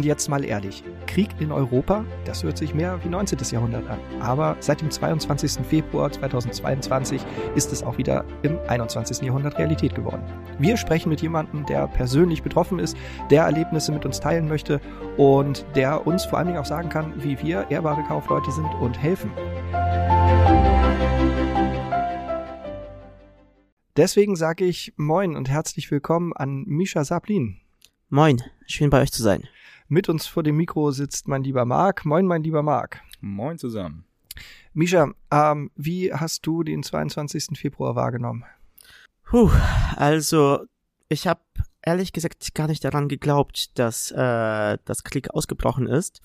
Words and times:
Und 0.00 0.06
jetzt 0.06 0.30
mal 0.30 0.46
ehrlich, 0.46 0.82
Krieg 1.06 1.28
in 1.40 1.52
Europa, 1.52 2.06
das 2.24 2.42
hört 2.42 2.56
sich 2.56 2.72
mehr 2.72 2.98
wie 3.04 3.10
19. 3.10 3.38
Jahrhundert 3.50 3.86
an. 3.86 3.98
Aber 4.18 4.56
seit 4.60 4.80
dem 4.80 4.90
22. 4.90 5.62
Februar 5.66 6.10
2022 6.10 7.20
ist 7.54 7.70
es 7.70 7.82
auch 7.82 7.98
wieder 7.98 8.24
im 8.40 8.58
21. 8.66 9.20
Jahrhundert 9.20 9.58
Realität 9.58 9.94
geworden. 9.94 10.22
Wir 10.58 10.78
sprechen 10.78 11.10
mit 11.10 11.20
jemandem, 11.20 11.66
der 11.66 11.86
persönlich 11.86 12.42
betroffen 12.42 12.78
ist, 12.78 12.96
der 13.28 13.42
Erlebnisse 13.42 13.92
mit 13.92 14.06
uns 14.06 14.20
teilen 14.20 14.48
möchte 14.48 14.80
und 15.18 15.66
der 15.74 16.06
uns 16.06 16.24
vor 16.24 16.38
allen 16.38 16.46
Dingen 16.46 16.60
auch 16.60 16.64
sagen 16.64 16.88
kann, 16.88 17.12
wie 17.22 17.38
wir 17.42 17.70
ehrbare 17.70 18.02
Kaufleute 18.04 18.50
sind 18.52 18.72
und 18.80 19.02
helfen. 19.02 19.30
Deswegen 23.98 24.34
sage 24.34 24.64
ich 24.64 24.94
Moin 24.96 25.36
und 25.36 25.50
herzlich 25.50 25.90
willkommen 25.90 26.32
an 26.32 26.64
Misha 26.64 27.04
Sablin. 27.04 27.60
Moin, 28.08 28.42
schön 28.66 28.88
bei 28.88 29.02
euch 29.02 29.12
zu 29.12 29.22
sein. 29.22 29.46
Mit 29.92 30.08
uns 30.08 30.28
vor 30.28 30.44
dem 30.44 30.56
Mikro 30.56 30.92
sitzt 30.92 31.26
mein 31.26 31.42
lieber 31.42 31.64
Marc. 31.64 32.04
Moin, 32.04 32.24
mein 32.24 32.44
lieber 32.44 32.62
Marc. 32.62 33.02
Moin 33.20 33.58
zusammen. 33.58 34.04
Misha, 34.72 35.10
ähm, 35.32 35.72
wie 35.74 36.14
hast 36.14 36.46
du 36.46 36.62
den 36.62 36.84
22. 36.84 37.58
Februar 37.58 37.96
wahrgenommen? 37.96 38.44
Puh, 39.24 39.50
also 39.96 40.60
ich 41.08 41.26
habe 41.26 41.40
ehrlich 41.82 42.12
gesagt 42.12 42.54
gar 42.54 42.68
nicht 42.68 42.84
daran 42.84 43.08
geglaubt, 43.08 43.76
dass 43.80 44.12
äh, 44.12 44.78
das 44.84 45.02
Krieg 45.02 45.30
ausgebrochen 45.30 45.88
ist. 45.88 46.22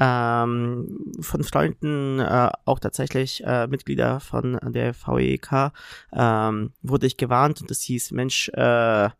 Ähm, 0.00 1.12
von 1.20 1.44
Freunden, 1.44 2.20
äh, 2.20 2.48
auch 2.64 2.78
tatsächlich 2.78 3.44
äh, 3.44 3.66
Mitglieder 3.66 4.18
von 4.20 4.58
der 4.62 4.94
VEK, 4.94 5.72
ähm, 6.10 6.72
wurde 6.80 7.06
ich 7.06 7.18
gewarnt 7.18 7.60
und 7.60 7.70
es 7.70 7.82
hieß, 7.82 8.12
Mensch, 8.12 8.48
äh, 8.54 9.10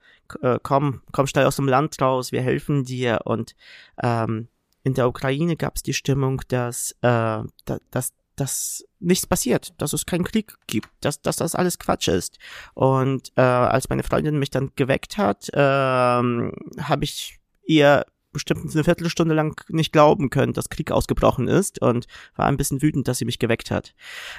äh, 0.42 0.58
komm, 0.62 1.02
komm 1.12 1.26
schnell 1.26 1.46
aus 1.46 1.56
dem 1.56 1.68
Land 1.68 2.00
raus, 2.00 2.32
wir 2.32 2.42
helfen 2.42 2.84
dir. 2.84 3.20
Und 3.24 3.54
ähm, 4.02 4.48
in 4.82 4.94
der 4.94 5.08
Ukraine 5.08 5.56
gab 5.56 5.76
es 5.76 5.82
die 5.82 5.94
Stimmung, 5.94 6.42
dass, 6.48 6.92
äh, 7.02 7.42
da, 7.64 7.78
dass, 7.90 8.12
dass 8.36 8.84
nichts 9.00 9.26
passiert, 9.26 9.72
dass 9.78 9.92
es 9.92 10.06
keinen 10.06 10.24
Krieg 10.24 10.54
gibt, 10.66 10.88
dass, 11.00 11.20
dass 11.22 11.36
das 11.36 11.54
alles 11.54 11.78
Quatsch 11.78 12.08
ist. 12.08 12.38
Und 12.74 13.32
äh, 13.36 13.42
als 13.42 13.88
meine 13.88 14.02
Freundin 14.02 14.38
mich 14.38 14.50
dann 14.50 14.72
geweckt 14.76 15.16
hat, 15.16 15.48
äh, 15.52 15.58
habe 15.58 17.00
ich 17.00 17.38
ihr 17.66 18.04
bestimmt 18.34 18.70
eine 18.74 18.84
Viertelstunde 18.84 19.34
lang 19.34 19.58
nicht 19.68 19.92
glauben 19.92 20.28
können, 20.28 20.52
dass 20.52 20.68
Krieg 20.68 20.90
ausgebrochen 20.90 21.48
ist 21.48 21.80
und 21.80 22.06
war 22.36 22.46
ein 22.46 22.58
bisschen 22.58 22.82
wütend, 22.82 23.08
dass 23.08 23.18
sie 23.18 23.24
mich 23.24 23.38
geweckt 23.38 23.70
hat. 23.70 23.94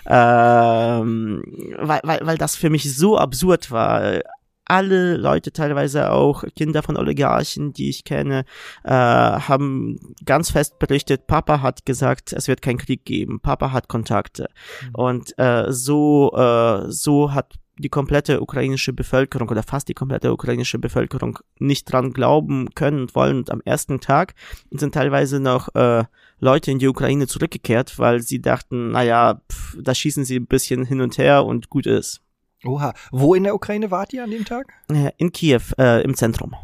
Ähm, 0.06 1.42
weil, 1.80 2.02
weil, 2.04 2.20
weil 2.22 2.38
das 2.38 2.56
für 2.56 2.70
mich 2.70 2.96
so 2.96 3.18
absurd 3.18 3.72
war 3.72 4.20
alle 4.66 5.18
Leute, 5.18 5.52
teilweise 5.52 6.12
auch 6.12 6.44
Kinder 6.56 6.84
von 6.84 6.98
Oligarchen, 6.98 7.74
die 7.74 7.90
ich 7.90 8.04
kenne, 8.04 8.46
äh, 8.84 8.92
haben 8.92 10.00
ganz 10.26 10.52
fest 10.52 10.80
berichtet, 10.80 11.28
Papa 11.28 11.62
hat 11.62 11.86
gesagt, 11.86 12.34
es 12.34 12.48
wird 12.48 12.62
keinen 12.62 12.78
Krieg 12.78 13.06
geben, 13.06 13.40
Papa 13.40 13.72
hat 13.72 13.88
Kontakte. 13.88 14.50
Mhm. 14.82 14.96
Und 14.96 15.40
äh, 15.40 15.66
so, 15.72 16.32
äh, 16.36 16.92
so 16.92 17.34
hat 17.34 17.56
die 17.78 17.90
komplette 17.90 18.42
ukrainische 18.42 18.94
Bevölkerung 18.94 19.50
oder 19.50 19.64
fast 19.64 19.90
die 19.90 19.94
komplette 19.94 20.32
ukrainische 20.32 20.80
Bevölkerung 20.80 21.40
nicht 21.60 21.92
dran 21.92 22.14
glauben 22.14 22.70
können 22.74 23.02
und 23.02 23.16
wollen. 23.16 23.38
Und 23.38 23.52
am 23.52 23.62
ersten 23.66 24.00
Tag 24.00 24.34
sind 24.72 24.94
teilweise 24.94 25.40
noch 25.40 25.74
äh, 25.76 26.06
Leute 26.40 26.72
in 26.72 26.80
die 26.80 26.88
Ukraine 26.88 27.28
zurückgekehrt, 27.28 28.00
weil 28.00 28.22
sie 28.22 28.42
dachten, 28.42 28.92
naja, 28.92 29.42
pff, 29.52 29.78
da 29.82 29.94
schießen 29.94 30.24
sie 30.26 30.38
ein 30.38 30.48
bisschen 30.48 30.86
hin 30.86 31.02
und 31.02 31.18
her 31.18 31.46
und 31.46 31.70
gut 31.70 31.86
ist. 31.86 32.22
Oha. 32.68 32.94
Wo 33.12 33.36
in 33.36 33.44
der 33.44 33.56
Ukraine 33.56 33.92
wart 33.92 34.14
ihr 34.14 34.24
an 34.24 34.32
dem 34.32 34.46
Tag? 34.46 34.74
In 35.18 35.32
Kiew, 35.32 35.62
äh, 35.78 36.04
im 36.04 36.16
Zentrum. 36.16 36.56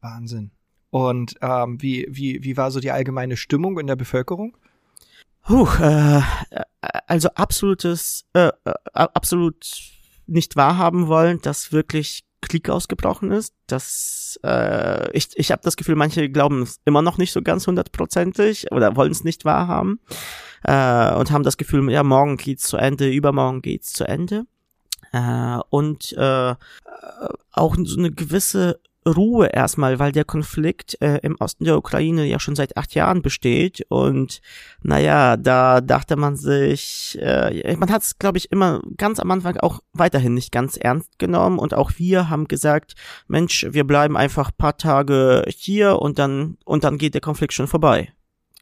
Wahnsinn. 0.00 0.50
Und 0.90 1.34
ähm, 1.42 1.80
wie, 1.82 2.06
wie, 2.10 2.42
wie 2.42 2.56
war 2.56 2.70
so 2.70 2.80
die 2.80 2.90
allgemeine 2.90 3.36
Stimmung 3.36 3.78
in 3.78 3.86
der 3.86 3.96
Bevölkerung? 3.96 4.56
Puh, 5.42 5.68
äh, 5.80 6.22
also 7.06 7.28
absolutes, 7.34 8.24
äh, 8.32 8.50
äh, 8.64 8.72
absolut 8.92 9.66
nicht 10.26 10.56
wahrhaben 10.56 11.06
wollen, 11.06 11.40
dass 11.40 11.72
wirklich 11.72 12.24
Krieg 12.40 12.68
ausgebrochen 12.68 13.30
ist. 13.30 13.54
Das, 13.66 14.38
äh, 14.44 15.10
ich, 15.12 15.28
ich 15.34 15.52
habe 15.52 15.62
das 15.62 15.76
Gefühl, 15.76 15.96
manche 15.96 16.28
glauben 16.30 16.62
es 16.62 16.80
immer 16.84 17.02
noch 17.02 17.18
nicht 17.18 17.32
so 17.32 17.42
ganz 17.42 17.66
hundertprozentig 17.66 18.70
oder 18.72 18.96
wollen 18.96 19.12
es 19.12 19.24
nicht 19.24 19.44
wahrhaben 19.44 20.00
äh, 20.64 21.14
und 21.14 21.30
haben 21.30 21.44
das 21.44 21.56
Gefühl, 21.56 21.90
ja, 21.90 22.02
morgen 22.02 22.36
geht's 22.36 22.64
zu 22.64 22.76
Ende, 22.76 23.10
übermorgen 23.10 23.62
geht's 23.62 23.92
zu 23.92 24.04
Ende. 24.04 24.46
Äh, 25.16 25.60
und 25.70 26.12
äh, 26.12 26.54
auch 27.52 27.76
so 27.84 27.98
eine 27.98 28.10
gewisse 28.10 28.80
Ruhe 29.06 29.46
erstmal, 29.46 29.98
weil 30.00 30.10
der 30.10 30.24
Konflikt 30.24 31.00
äh, 31.00 31.18
im 31.22 31.36
Osten 31.38 31.64
der 31.64 31.78
Ukraine 31.78 32.24
ja 32.24 32.40
schon 32.40 32.56
seit 32.56 32.76
acht 32.76 32.94
Jahren 32.94 33.22
besteht 33.22 33.86
und 33.88 34.40
naja, 34.82 35.36
da 35.36 35.80
dachte 35.80 36.16
man 36.16 36.34
sich, 36.34 37.16
äh, 37.20 37.76
man 37.76 37.90
hat 37.90 38.02
es 38.02 38.18
glaube 38.18 38.38
ich 38.38 38.50
immer 38.50 38.82
ganz 38.96 39.20
am 39.20 39.30
Anfang 39.30 39.58
auch 39.58 39.80
weiterhin 39.92 40.34
nicht 40.34 40.50
ganz 40.50 40.76
ernst 40.76 41.18
genommen 41.18 41.58
und 41.60 41.72
auch 41.72 41.92
wir 41.98 42.28
haben 42.28 42.48
gesagt, 42.48 42.94
Mensch, 43.28 43.66
wir 43.70 43.84
bleiben 43.84 44.16
einfach 44.16 44.50
paar 44.56 44.76
Tage 44.76 45.44
hier 45.48 46.00
und 46.00 46.18
dann 46.18 46.58
und 46.64 46.82
dann 46.82 46.98
geht 46.98 47.14
der 47.14 47.20
Konflikt 47.20 47.52
schon 47.52 47.68
vorbei. 47.68 48.12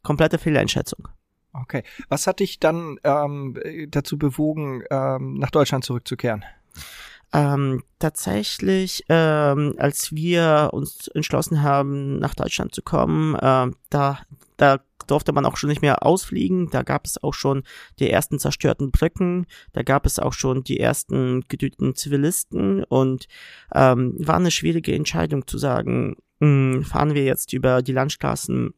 Komplette 0.02 0.36
Fehleinschätzung. 0.36 1.08
Okay. 1.54 1.84
Was 2.08 2.26
hat 2.26 2.40
dich 2.40 2.58
dann 2.58 2.98
ähm, 3.04 3.56
dazu 3.88 4.18
bewogen, 4.18 4.82
ähm, 4.90 5.34
nach 5.34 5.50
Deutschland 5.50 5.84
zurückzukehren? 5.84 6.44
Ähm, 7.32 7.82
tatsächlich, 7.98 9.04
ähm, 9.08 9.74
als 9.78 10.12
wir 10.14 10.70
uns 10.72 11.08
entschlossen 11.08 11.62
haben, 11.62 12.18
nach 12.18 12.34
Deutschland 12.34 12.74
zu 12.74 12.82
kommen, 12.82 13.34
äh, 13.36 13.70
da, 13.90 14.18
da 14.56 14.80
durfte 15.06 15.32
man 15.32 15.44
auch 15.44 15.56
schon 15.56 15.68
nicht 15.68 15.82
mehr 15.82 16.04
ausfliegen. 16.04 16.70
Da 16.70 16.82
gab 16.82 17.06
es 17.06 17.22
auch 17.22 17.34
schon 17.34 17.62
die 17.98 18.10
ersten 18.10 18.38
zerstörten 18.38 18.90
Brücken, 18.90 19.46
da 19.72 19.82
gab 19.82 20.06
es 20.06 20.18
auch 20.18 20.32
schon 20.32 20.64
die 20.64 20.80
ersten 20.80 21.42
getöteten 21.48 21.94
Zivilisten 21.94 22.84
und 22.84 23.26
ähm, 23.74 24.14
war 24.18 24.36
eine 24.36 24.50
schwierige 24.50 24.94
Entscheidung 24.94 25.46
zu 25.46 25.58
sagen, 25.58 26.16
mh, 26.40 26.74
hm, 26.74 26.84
fahren 26.84 27.14
wir 27.14 27.24
jetzt 27.24 27.52
über 27.52 27.82
die 27.82 27.92
Landstraßen 27.92 28.74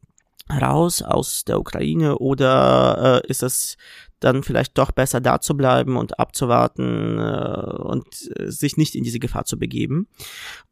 raus 0.51 1.03
aus 1.03 1.45
der 1.45 1.59
Ukraine 1.59 2.19
oder 2.19 3.23
äh, 3.25 3.29
ist 3.29 3.43
es 3.43 3.77
dann 4.21 4.43
vielleicht 4.43 4.79
doch 4.79 4.93
besser 4.93 5.21
da 5.21 5.41
zu 5.41 5.57
bleiben 5.57 5.97
und 5.97 6.19
abzuwarten 6.19 7.19
äh, 7.19 7.83
und 7.83 8.07
sich 8.13 8.77
nicht 8.77 8.95
in 8.95 9.05
diese 9.05 9.19
Gefahr 9.19 9.45
zu 9.45 9.59
begeben. 9.59 10.09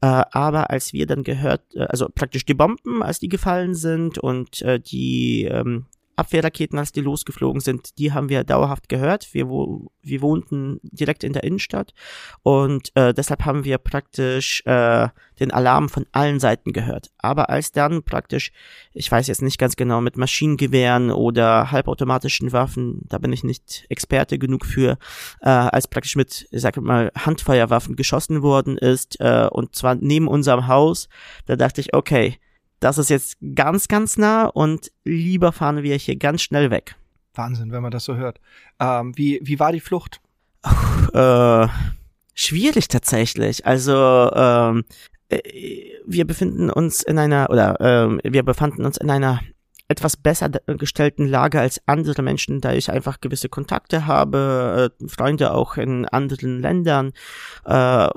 Äh, 0.01 0.23
aber 0.31 0.71
als 0.71 0.93
wir 0.93 1.07
dann 1.07 1.25
gehört, 1.25 1.63
äh, 1.75 1.85
also 1.85 2.09
praktisch 2.15 2.47
die 2.47 2.55
Bomben, 2.55 3.03
als 3.03 3.19
die 3.19 3.29
gefallen 3.29 3.75
sind 3.75 4.19
und 4.19 4.63
äh, 4.63 4.81
die 4.81 5.45
ähm, 5.45 5.87
Abwehrraketen, 6.17 6.79
als 6.79 6.93
die 6.93 7.01
losgeflogen 7.01 7.61
sind, 7.61 7.99
die 7.99 8.13
haben 8.13 8.29
wir 8.29 8.45
dauerhaft 8.45 8.89
gehört. 8.89 9.33
Wir, 9.33 9.49
wo, 9.49 9.91
wir 10.03 10.21
wohnten 10.23 10.81
direkt 10.83 11.25
in 11.25 11.33
der 11.33 11.45
Innenstadt 11.45 11.95
und 12.43 12.91
äh, 12.95 13.13
deshalb 13.15 13.45
haben 13.45 13.65
wir 13.65 13.79
praktisch 13.79 14.63
äh, 14.67 15.09
den 15.41 15.51
Alarm 15.51 15.89
von 15.89 16.07
allen 16.13 16.41
Seiten 16.41 16.73
gehört. 16.73 17.11
Aber 17.19 17.51
als 17.51 17.73
dann 17.73 18.03
praktisch, 18.03 18.53
ich 18.93 19.11
weiß 19.11 19.27
jetzt 19.27 19.43
nicht 19.43 19.59
ganz 19.59 19.77
genau, 19.77 20.01
mit 20.01 20.17
Maschinengewehren 20.17 21.11
oder 21.11 21.71
halbautomatischen 21.71 22.53
Waffen, 22.53 23.01
da 23.09 23.19
bin 23.19 23.33
ich 23.33 23.45
nicht 23.45 23.87
Experte 23.89 24.39
genug 24.39 24.65
für, 24.65 24.99
äh, 25.41 25.49
als 25.49 25.89
praktisch 25.89 26.17
mit, 26.17 26.47
ich 26.51 26.61
sag 26.61 26.77
mal, 26.77 27.11
Handfeuerwaffen 27.17 27.97
geschossen 27.97 28.43
worden 28.43 28.79
ist 28.79 29.21
äh, 29.21 29.49
und 29.51 29.75
zwar 29.75 29.95
neben 29.95 30.29
unserem 30.29 30.67
Haus, 30.67 31.09
da 31.47 31.57
dachte 31.57 31.81
ich, 31.81 31.95
okay, 31.95 32.39
das 32.81 32.99
ist 32.99 33.11
jetzt 33.11 33.37
ganz, 33.55 33.89
ganz 33.89 34.17
nah 34.17 34.47
und 34.47 34.93
lieber 35.05 35.53
fahren 35.53 35.83
wir 35.83 35.97
hier 35.97 36.17
ganz 36.17 36.43
schnell 36.43 36.71
weg. 36.71 36.97
Wahnsinn, 37.35 37.73
wenn 37.73 37.83
man 37.83 37.91
das 37.91 38.05
so 38.05 38.17
hört. 38.17 38.41
Ähm, 38.81 39.17
wie, 39.17 39.41
wie 39.43 39.59
war 39.59 39.73
die 39.73 39.81
Flucht? 39.81 40.21
Äh, 41.13 41.69
schwierig 42.35 42.89
tatsächlich. 42.89 43.67
Also 43.67 44.31
ähm, 44.35 44.85
äh, 45.29 45.41
wir 46.07 46.27
befinden 46.27 46.71
uns 46.71 47.03
in 47.03 47.19
einer 47.19 47.51
oder 47.51 47.77
ähm, 47.81 48.21
wir 48.25 48.43
befanden 48.43 48.85
uns 48.85 48.97
in 48.97 49.11
einer 49.11 49.41
etwas 49.89 50.17
besser 50.17 50.49
gestellten 50.49 51.27
Lage 51.27 51.61
als 51.61 51.81
andere 51.87 52.23
Menschen, 52.23 52.61
da 52.61 52.73
ich 52.73 52.91
einfach 52.91 53.21
gewisse 53.21 53.49
Kontakte 53.49 54.07
habe, 54.07 54.91
äh, 55.01 55.09
Freunde 55.09 55.53
auch 55.53 55.77
in 55.77 56.07
anderen 56.07 56.61
Ländern 56.63 57.13
äh, 57.65 58.09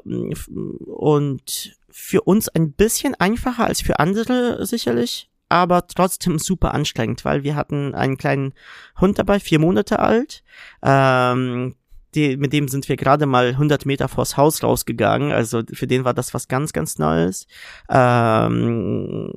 und 0.86 1.77
für 1.90 2.22
uns 2.22 2.50
ein 2.50 2.74
bisschen 2.74 3.16
einfacher 3.16 3.66
als 3.66 3.82
für 3.82 4.00
andere 4.00 4.66
sicherlich, 4.66 5.30
aber 5.50 5.88
trotzdem 5.88 6.40
super 6.40 6.74
anstrengend, 6.74 7.24
weil 7.26 7.44
wir 7.44 7.56
hatten 7.56 7.96
einen 7.96 8.18
kleinen 8.18 8.54
Hund 9.00 9.20
dabei, 9.20 9.40
vier 9.40 9.60
Monate 9.60 10.00
alt. 10.00 10.44
Ähm, 10.84 11.76
die, 12.18 12.36
mit 12.36 12.52
dem 12.52 12.68
sind 12.68 12.90
wir 12.90 12.98
gerade 12.98 13.26
mal 13.26 13.48
100 13.48 13.86
Meter 13.86 14.08
vors 14.08 14.36
Haus 14.36 14.64
rausgegangen. 14.64 15.32
Also 15.32 15.62
für 15.72 15.88
den 15.88 16.04
war 16.04 16.14
das 16.14 16.34
was 16.34 16.48
ganz, 16.48 16.74
ganz 16.74 16.98
Neues. 16.98 17.48
Ähm, 17.90 19.32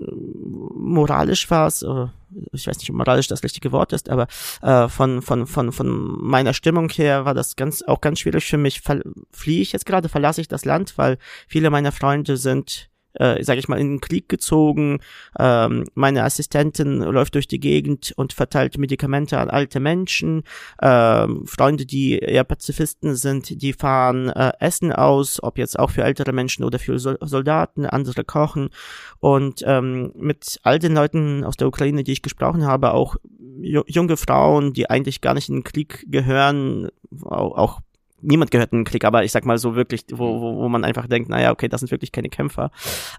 moralisch 0.75 1.49
war 1.51 1.67
es, 1.67 1.83
äh, 1.83 2.07
ich 2.53 2.67
weiß 2.67 2.79
nicht, 2.79 2.91
ob 2.91 2.97
moralisch 2.97 3.29
das 3.29 3.45
richtige 3.45 3.71
Wort 3.73 3.93
ist, 3.93 4.09
aber 4.09 4.27
äh, 4.63 4.89
von, 4.89 5.23
von, 5.23 5.47
von, 5.47 5.73
von 5.73 5.89
meiner 6.23 6.55
Stimmung 6.55 6.89
her 6.89 7.25
war 7.25 7.35
das 7.35 7.55
ganz, 7.57 7.83
auch 7.83 8.01
ganz 8.01 8.21
schwierig 8.21 8.47
für 8.47 8.59
mich. 8.59 8.83
Fliehe 9.31 9.63
ich 9.63 9.73
jetzt 9.73 9.87
gerade, 9.87 10.09
verlasse 10.09 10.41
ich 10.41 10.49
das 10.49 10.65
Land, 10.65 10.97
weil 10.97 11.19
viele 11.47 11.71
meiner 11.71 11.93
Freunde 11.93 12.37
sind 12.37 12.90
äh, 13.15 13.43
sage 13.43 13.61
ich 13.61 13.69
mal, 13.69 13.81
in 13.81 13.91
den 13.91 14.01
Krieg 14.01 14.29
gezogen. 14.29 15.01
Ähm, 15.39 15.85
meine 15.95 16.25
Assistentin 16.25 16.99
läuft 16.99 17.35
durch 17.35 17.49
die 17.49 17.61
Gegend 17.61 18.13
und 18.17 18.33
verteilt 18.33 18.79
Medikamente 18.79 19.39
an 19.39 19.51
alte 19.51 19.81
Menschen. 19.81 20.43
Ähm, 20.81 21.47
Freunde, 21.47 21.87
die 21.87 22.19
eher 22.19 22.45
Pazifisten 22.45 23.15
sind, 23.15 23.63
die 23.63 23.73
fahren 23.73 24.29
äh, 24.29 24.53
Essen 24.61 24.93
aus, 24.93 25.43
ob 25.43 25.59
jetzt 25.59 25.79
auch 25.79 25.91
für 25.91 26.05
ältere 26.05 26.33
Menschen 26.33 26.65
oder 26.65 26.79
für 26.79 26.99
Sol 26.99 27.19
Soldaten, 27.21 27.87
andere 27.87 28.25
kochen. 28.25 28.71
Und 29.19 29.63
ähm, 29.67 30.13
mit 30.17 30.61
all 30.63 30.79
den 30.79 30.95
Leuten 30.95 31.45
aus 31.45 31.57
der 31.57 31.69
Ukraine, 31.69 32.05
die 32.05 32.13
ich 32.13 32.23
gesprochen 32.23 32.67
habe, 32.67 32.93
auch 32.93 33.17
junge 33.63 34.17
Frauen, 34.17 34.73
die 34.73 34.89
eigentlich 34.89 35.21
gar 35.21 35.35
nicht 35.35 35.49
in 35.49 35.57
den 35.57 35.65
Krieg 35.65 36.07
gehören, 36.09 36.89
auch, 37.25 37.57
auch 37.57 37.81
niemand 38.23 38.51
gehört 38.51 38.73
in 38.73 38.81
den 38.81 38.85
Krieg, 38.85 39.05
aber 39.05 39.25
ich 39.25 39.33
sag 39.33 39.45
mal 39.45 39.59
so 39.59 39.75
wirklich, 39.75 40.05
wo, 40.13 40.41
wo, 40.41 40.57
wo 40.57 40.69
man 40.69 40.85
einfach 40.85 41.07
denkt, 41.07 41.29
naja, 41.29 41.51
okay, 41.51 41.69
das 41.69 41.81
sind 41.81 41.91
wirklich 41.91 42.13
keine 42.13 42.29
Kämpfer. 42.29 42.71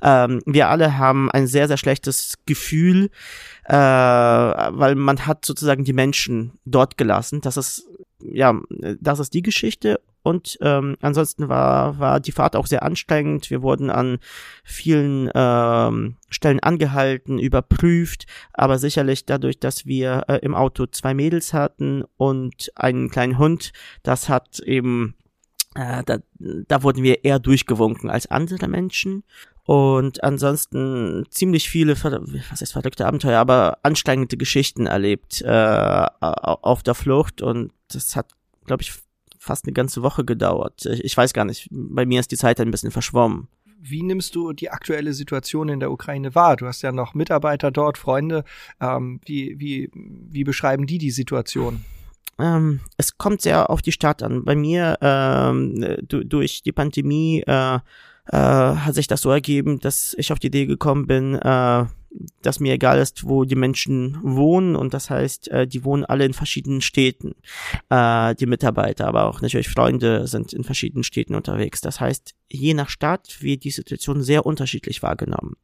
Ähm, 0.01 0.41
wir 0.45 0.69
alle 0.69 0.97
haben 0.97 1.31
ein 1.31 1.47
sehr, 1.47 1.67
sehr 1.67 1.77
schlechtes 1.77 2.39
Gefühl, 2.45 3.09
äh, 3.65 3.73
weil 3.73 4.95
man 4.95 5.25
hat 5.25 5.45
sozusagen 5.45 5.83
die 5.83 5.93
Menschen 5.93 6.53
dort 6.65 6.97
gelassen. 6.97 7.41
Das 7.41 7.57
ist, 7.57 7.87
ja, 8.19 8.59
das 8.99 9.19
ist 9.19 9.33
die 9.33 9.41
Geschichte 9.41 9.99
und 10.23 10.57
ähm, 10.61 10.97
ansonsten 11.01 11.49
war, 11.49 11.97
war 11.99 12.19
die 12.19 12.31
Fahrt 12.31 12.55
auch 12.55 12.67
sehr 12.67 12.83
anstrengend. 12.83 13.49
Wir 13.49 13.63
wurden 13.63 13.89
an 13.89 14.19
vielen 14.63 15.31
ähm, 15.33 16.17
Stellen 16.29 16.59
angehalten, 16.59 17.39
überprüft, 17.39 18.27
aber 18.53 18.77
sicherlich 18.77 19.25
dadurch, 19.25 19.59
dass 19.59 19.85
wir 19.85 20.23
äh, 20.27 20.37
im 20.37 20.53
Auto 20.53 20.85
zwei 20.85 21.13
Mädels 21.13 21.53
hatten 21.53 22.03
und 22.17 22.71
einen 22.75 23.09
kleinen 23.09 23.39
Hund, 23.39 23.71
das 24.03 24.29
hat 24.29 24.59
eben, 24.59 25.15
äh, 25.73 26.03
da, 26.05 26.19
da 26.39 26.83
wurden 26.83 27.01
wir 27.01 27.23
eher 27.23 27.39
durchgewunken 27.39 28.09
als 28.09 28.29
andere 28.29 28.67
Menschen. 28.67 29.23
Und 29.63 30.23
ansonsten 30.23 31.25
ziemlich 31.29 31.69
viele, 31.69 31.95
was 31.95 32.61
heißt 32.61 32.73
verrückte 32.73 33.05
Abenteuer, 33.05 33.39
aber 33.39 33.77
anstrengende 33.83 34.35
Geschichten 34.35 34.85
erlebt 34.85 35.41
äh, 35.41 36.05
auf 36.19 36.83
der 36.83 36.95
Flucht. 36.95 37.41
Und 37.41 37.71
das 37.87 38.15
hat, 38.15 38.31
glaube 38.65 38.81
ich, 38.81 38.91
fast 39.41 39.65
eine 39.65 39.73
ganze 39.73 40.03
Woche 40.03 40.23
gedauert. 40.23 40.85
Ich 40.85 41.17
weiß 41.17 41.33
gar 41.33 41.45
nicht, 41.45 41.67
bei 41.71 42.05
mir 42.05 42.19
ist 42.19 42.31
die 42.31 42.37
Zeit 42.37 42.61
ein 42.61 42.69
bisschen 42.69 42.91
verschwommen. 42.91 43.47
Wie 43.79 44.03
nimmst 44.03 44.35
du 44.35 44.53
die 44.53 44.69
aktuelle 44.69 45.13
Situation 45.13 45.67
in 45.67 45.79
der 45.79 45.91
Ukraine 45.91 46.35
wahr? 46.35 46.55
Du 46.55 46.67
hast 46.67 46.83
ja 46.83 46.91
noch 46.91 47.15
Mitarbeiter 47.15 47.71
dort, 47.71 47.97
Freunde. 47.97 48.43
Ähm, 48.79 49.19
wie, 49.25 49.59
wie, 49.59 49.89
wie 49.93 50.43
beschreiben 50.43 50.85
die 50.85 50.99
die 50.99 51.09
Situation? 51.09 51.83
Ähm, 52.37 52.81
es 52.97 53.17
kommt 53.17 53.41
sehr 53.41 53.71
auf 53.71 53.81
die 53.81 53.91
Stadt 53.91 54.21
an. 54.21 54.45
Bei 54.45 54.55
mir 54.55 54.99
ähm, 55.01 55.97
durch 56.05 56.61
die 56.61 56.71
Pandemie 56.71 57.41
äh, 57.41 57.79
äh, 58.31 58.37
hat 58.37 58.95
sich 58.95 59.07
das 59.07 59.21
so 59.21 59.29
ergeben, 59.29 59.79
dass 59.79 60.15
ich 60.17 60.31
auf 60.31 60.39
die 60.39 60.47
Idee 60.47 60.65
gekommen 60.65 61.05
bin, 61.05 61.35
äh, 61.35 61.85
dass 62.41 62.59
mir 62.59 62.73
egal 62.73 62.99
ist, 62.99 63.27
wo 63.27 63.45
die 63.45 63.55
Menschen 63.55 64.17
wohnen 64.21 64.75
und 64.75 64.93
das 64.93 65.09
heißt, 65.09 65.47
äh, 65.49 65.67
die 65.67 65.83
wohnen 65.85 66.05
alle 66.05 66.25
in 66.25 66.33
verschiedenen 66.33 66.81
Städten. 66.81 67.35
Äh, 67.89 68.35
die 68.35 68.45
Mitarbeiter, 68.45 69.07
aber 69.07 69.25
auch 69.25 69.41
natürlich 69.41 69.69
Freunde 69.69 70.27
sind 70.27 70.53
in 70.53 70.63
verschiedenen 70.63 71.03
Städten 71.03 71.35
unterwegs. 71.35 71.81
Das 71.81 71.99
heißt, 71.99 72.33
je 72.49 72.73
nach 72.73 72.89
Stadt 72.89 73.41
wird 73.41 73.63
die 73.63 73.71
Situation 73.71 74.21
sehr 74.23 74.45
unterschiedlich 74.45 75.03
wahrgenommen. 75.03 75.55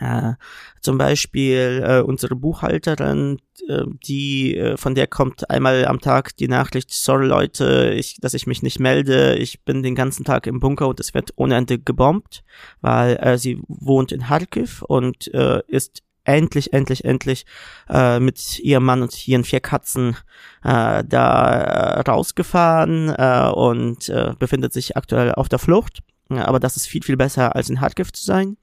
Äh, 0.00 0.32
zum 0.80 0.98
Beispiel 0.98 1.82
äh, 1.86 2.00
unsere 2.00 2.34
Buchhalterin, 2.36 3.38
äh, 3.68 3.84
die 4.06 4.56
äh, 4.56 4.76
von 4.76 4.94
der 4.94 5.06
kommt 5.06 5.50
einmal 5.50 5.86
am 5.86 6.00
Tag 6.00 6.36
die 6.36 6.48
Nachricht: 6.48 6.92
Sorry 6.92 7.26
Leute, 7.26 7.94
ich, 7.96 8.20
dass 8.20 8.34
ich 8.34 8.46
mich 8.46 8.62
nicht 8.62 8.80
melde. 8.80 9.36
Ich 9.36 9.62
bin 9.62 9.82
den 9.82 9.94
ganzen 9.94 10.24
Tag 10.24 10.46
im 10.46 10.60
Bunker 10.60 10.88
und 10.88 11.00
es 11.00 11.14
wird 11.14 11.32
ohne 11.36 11.56
Ende 11.56 11.78
gebombt, 11.78 12.42
weil 12.80 13.16
äh, 13.16 13.38
sie 13.38 13.60
wohnt 13.68 14.12
in 14.12 14.22
Kharkiv 14.22 14.82
und 14.82 15.32
äh, 15.32 15.62
ist 15.68 16.02
endlich, 16.24 16.72
endlich, 16.72 17.04
endlich 17.04 17.44
äh, 17.88 18.18
mit 18.18 18.58
ihrem 18.58 18.84
Mann 18.84 19.02
und 19.02 19.28
ihren 19.28 19.44
vier 19.44 19.60
Katzen 19.60 20.16
äh, 20.64 21.04
da 21.04 21.52
äh, 21.52 22.00
rausgefahren 22.00 23.14
äh, 23.16 23.50
und 23.54 24.08
äh, 24.08 24.32
befindet 24.38 24.72
sich 24.72 24.96
aktuell 24.96 25.32
auf 25.32 25.48
der 25.48 25.58
Flucht. 25.58 26.00
Aber 26.30 26.58
das 26.58 26.76
ist 26.76 26.86
viel, 26.86 27.02
viel 27.02 27.16
besser 27.16 27.54
als 27.54 27.68
in 27.68 27.76
Kharkiv 27.76 28.12
zu 28.12 28.24
sein. 28.24 28.56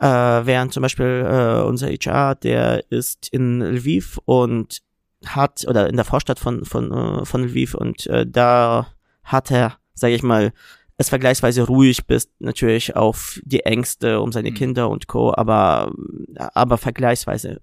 Äh, 0.00 0.06
während 0.06 0.72
zum 0.72 0.82
Beispiel 0.82 1.26
äh, 1.26 1.62
unser 1.62 1.88
HR, 1.88 2.34
der 2.34 2.84
ist 2.90 3.28
in 3.28 3.60
Lviv 3.60 4.18
und 4.24 4.82
hat, 5.24 5.64
oder 5.66 5.88
in 5.88 5.96
der 5.96 6.04
Vorstadt 6.04 6.38
von, 6.38 6.64
von, 6.64 6.92
äh, 6.92 7.24
von 7.24 7.44
Lviv 7.44 7.74
und 7.74 8.06
äh, 8.06 8.26
da 8.26 8.88
hat 9.24 9.50
er, 9.50 9.78
sage 9.94 10.14
ich 10.14 10.22
mal, 10.22 10.52
es 10.98 11.08
vergleichsweise 11.08 11.62
ruhig 11.62 12.06
bis 12.06 12.30
natürlich 12.38 12.96
auf 12.96 13.40
die 13.44 13.60
Ängste 13.60 14.20
um 14.20 14.32
seine 14.32 14.50
mhm. 14.50 14.54
Kinder 14.54 14.88
und 14.88 15.08
Co., 15.08 15.32
aber, 15.34 15.92
aber 16.36 16.78
vergleichsweise 16.78 17.60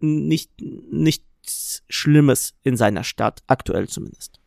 nicht, 0.00 0.50
nichts 0.60 1.82
Schlimmes 1.88 2.54
in 2.62 2.76
seiner 2.76 3.04
Stadt, 3.04 3.42
aktuell 3.46 3.88
zumindest. 3.88 4.37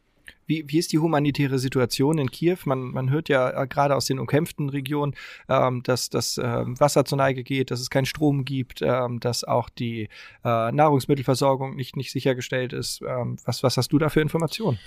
Wie, 0.52 0.66
wie 0.68 0.80
ist 0.80 0.92
die 0.92 1.00
humanitäre 1.00 1.60
Situation 1.60 2.18
in 2.18 2.30
Kiew? 2.30 2.58
Man, 2.66 2.92
man 2.92 3.10
hört 3.10 3.30
ja 3.30 3.64
äh, 3.64 3.68
gerade 3.68 3.96
aus 3.96 4.08
den 4.08 4.20
umkämpften 4.20 4.68
Regionen, 4.68 5.16
ähm, 5.48 5.82
dass 5.82 6.10
das 6.10 6.38
äh, 6.38 6.44
Wasser 6.44 7.06
zur 7.06 7.18
Neige 7.18 7.46
geht, 7.46 7.72
dass 7.72 7.80
es 7.80 7.90
keinen 7.90 8.06
Strom 8.06 8.44
gibt, 8.44 8.82
ähm, 8.82 9.22
dass 9.22 9.46
auch 9.46 9.70
die 9.70 10.10
äh, 10.44 10.72
Nahrungsmittelversorgung 10.74 11.78
nicht, 11.78 11.96
nicht 11.96 12.12
sichergestellt 12.12 12.74
ist. 12.74 13.02
Ähm, 13.02 13.38
was, 13.46 13.64
was 13.64 13.78
hast 13.78 13.94
du 13.94 13.98
da 13.98 14.10
für 14.10 14.20
Informationen? 14.20 14.78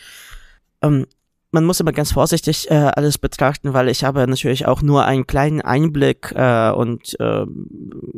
Ähm, 0.82 1.06
man 1.50 1.64
muss 1.64 1.80
immer 1.80 1.92
ganz 1.92 2.12
vorsichtig 2.12 2.70
äh, 2.70 2.74
alles 2.74 3.16
betrachten, 3.16 3.72
weil 3.72 3.88
ich 3.88 4.04
habe 4.04 4.26
natürlich 4.26 4.66
auch 4.66 4.82
nur 4.82 5.06
einen 5.06 5.26
kleinen 5.26 5.62
Einblick 5.62 6.30
äh, 6.34 6.72
und 6.72 7.18
äh, 7.20 7.46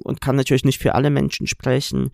und 0.02 0.20
kann 0.20 0.34
natürlich 0.34 0.64
nicht 0.64 0.80
für 0.80 0.96
alle 0.96 1.10
Menschen 1.10 1.46
sprechen. 1.46 2.10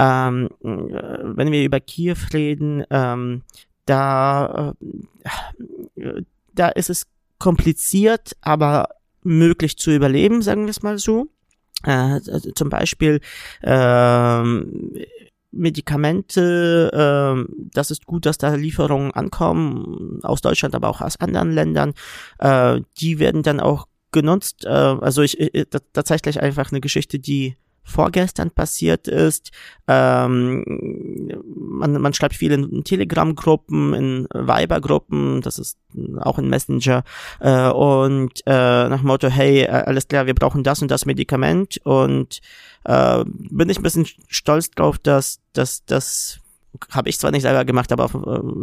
Ähm, 0.00 0.48
äh, 0.64 0.66
wenn 0.66 1.52
wir 1.52 1.62
über 1.62 1.78
Kiew 1.78 2.16
reden, 2.32 2.84
ähm, 2.90 3.42
da, 3.86 4.74
äh, 5.96 6.22
da 6.54 6.68
ist 6.68 6.90
es 6.90 7.06
kompliziert, 7.38 8.36
aber 8.40 8.88
möglich 9.22 9.76
zu 9.78 9.90
überleben, 9.90 10.42
sagen 10.42 10.64
wir 10.64 10.70
es 10.70 10.82
mal 10.82 10.98
so. 10.98 11.28
Äh, 11.84 12.20
zum 12.54 12.68
Beispiel 12.68 13.20
ähm, 13.62 14.92
Medikamente, 15.50 16.90
äh, 16.92 17.52
das 17.72 17.90
ist 17.90 18.06
gut, 18.06 18.26
dass 18.26 18.38
da 18.38 18.54
Lieferungen 18.54 19.12
ankommen, 19.12 20.20
aus 20.22 20.40
Deutschland, 20.40 20.74
aber 20.74 20.88
auch 20.88 21.00
aus 21.00 21.20
anderen 21.20 21.52
Ländern. 21.52 21.94
Äh, 22.38 22.80
die 22.98 23.18
werden 23.18 23.42
dann 23.42 23.60
auch 23.60 23.86
genutzt. 24.12 24.64
Äh, 24.64 24.68
also 24.68 25.22
ich, 25.22 25.38
ich 25.40 25.66
tatsächlich 25.92 26.40
einfach 26.40 26.70
eine 26.70 26.80
Geschichte, 26.80 27.18
die 27.18 27.56
vorgestern 27.84 28.50
passiert 28.50 29.08
ist. 29.08 29.50
Ähm, 29.88 30.64
man, 31.56 32.00
man 32.00 32.14
schreibt 32.14 32.34
viel 32.34 32.52
in 32.52 32.84
Telegram-Gruppen, 32.84 33.94
in 33.94 34.28
Viber-Gruppen, 34.32 35.42
das 35.42 35.58
ist 35.58 35.78
auch 36.18 36.38
ein 36.38 36.48
Messenger, 36.48 37.04
äh, 37.40 37.68
und 37.68 38.40
äh, 38.46 38.88
nach 38.88 39.02
Motto, 39.02 39.28
hey, 39.28 39.62
äh, 39.62 39.68
alles 39.68 40.08
klar, 40.08 40.26
wir 40.26 40.34
brauchen 40.34 40.62
das 40.62 40.82
und 40.82 40.90
das 40.90 41.06
Medikament 41.06 41.80
und 41.84 42.40
äh, 42.84 43.24
bin 43.26 43.68
ich 43.68 43.78
ein 43.78 43.82
bisschen 43.82 44.06
stolz 44.28 44.70
drauf, 44.70 44.98
dass, 44.98 45.40
dass, 45.52 45.84
dass 45.84 46.41
habe 46.90 47.08
ich 47.08 47.18
zwar 47.18 47.30
nicht 47.30 47.42
selber 47.42 47.64
gemacht, 47.64 47.92
aber 47.92 48.10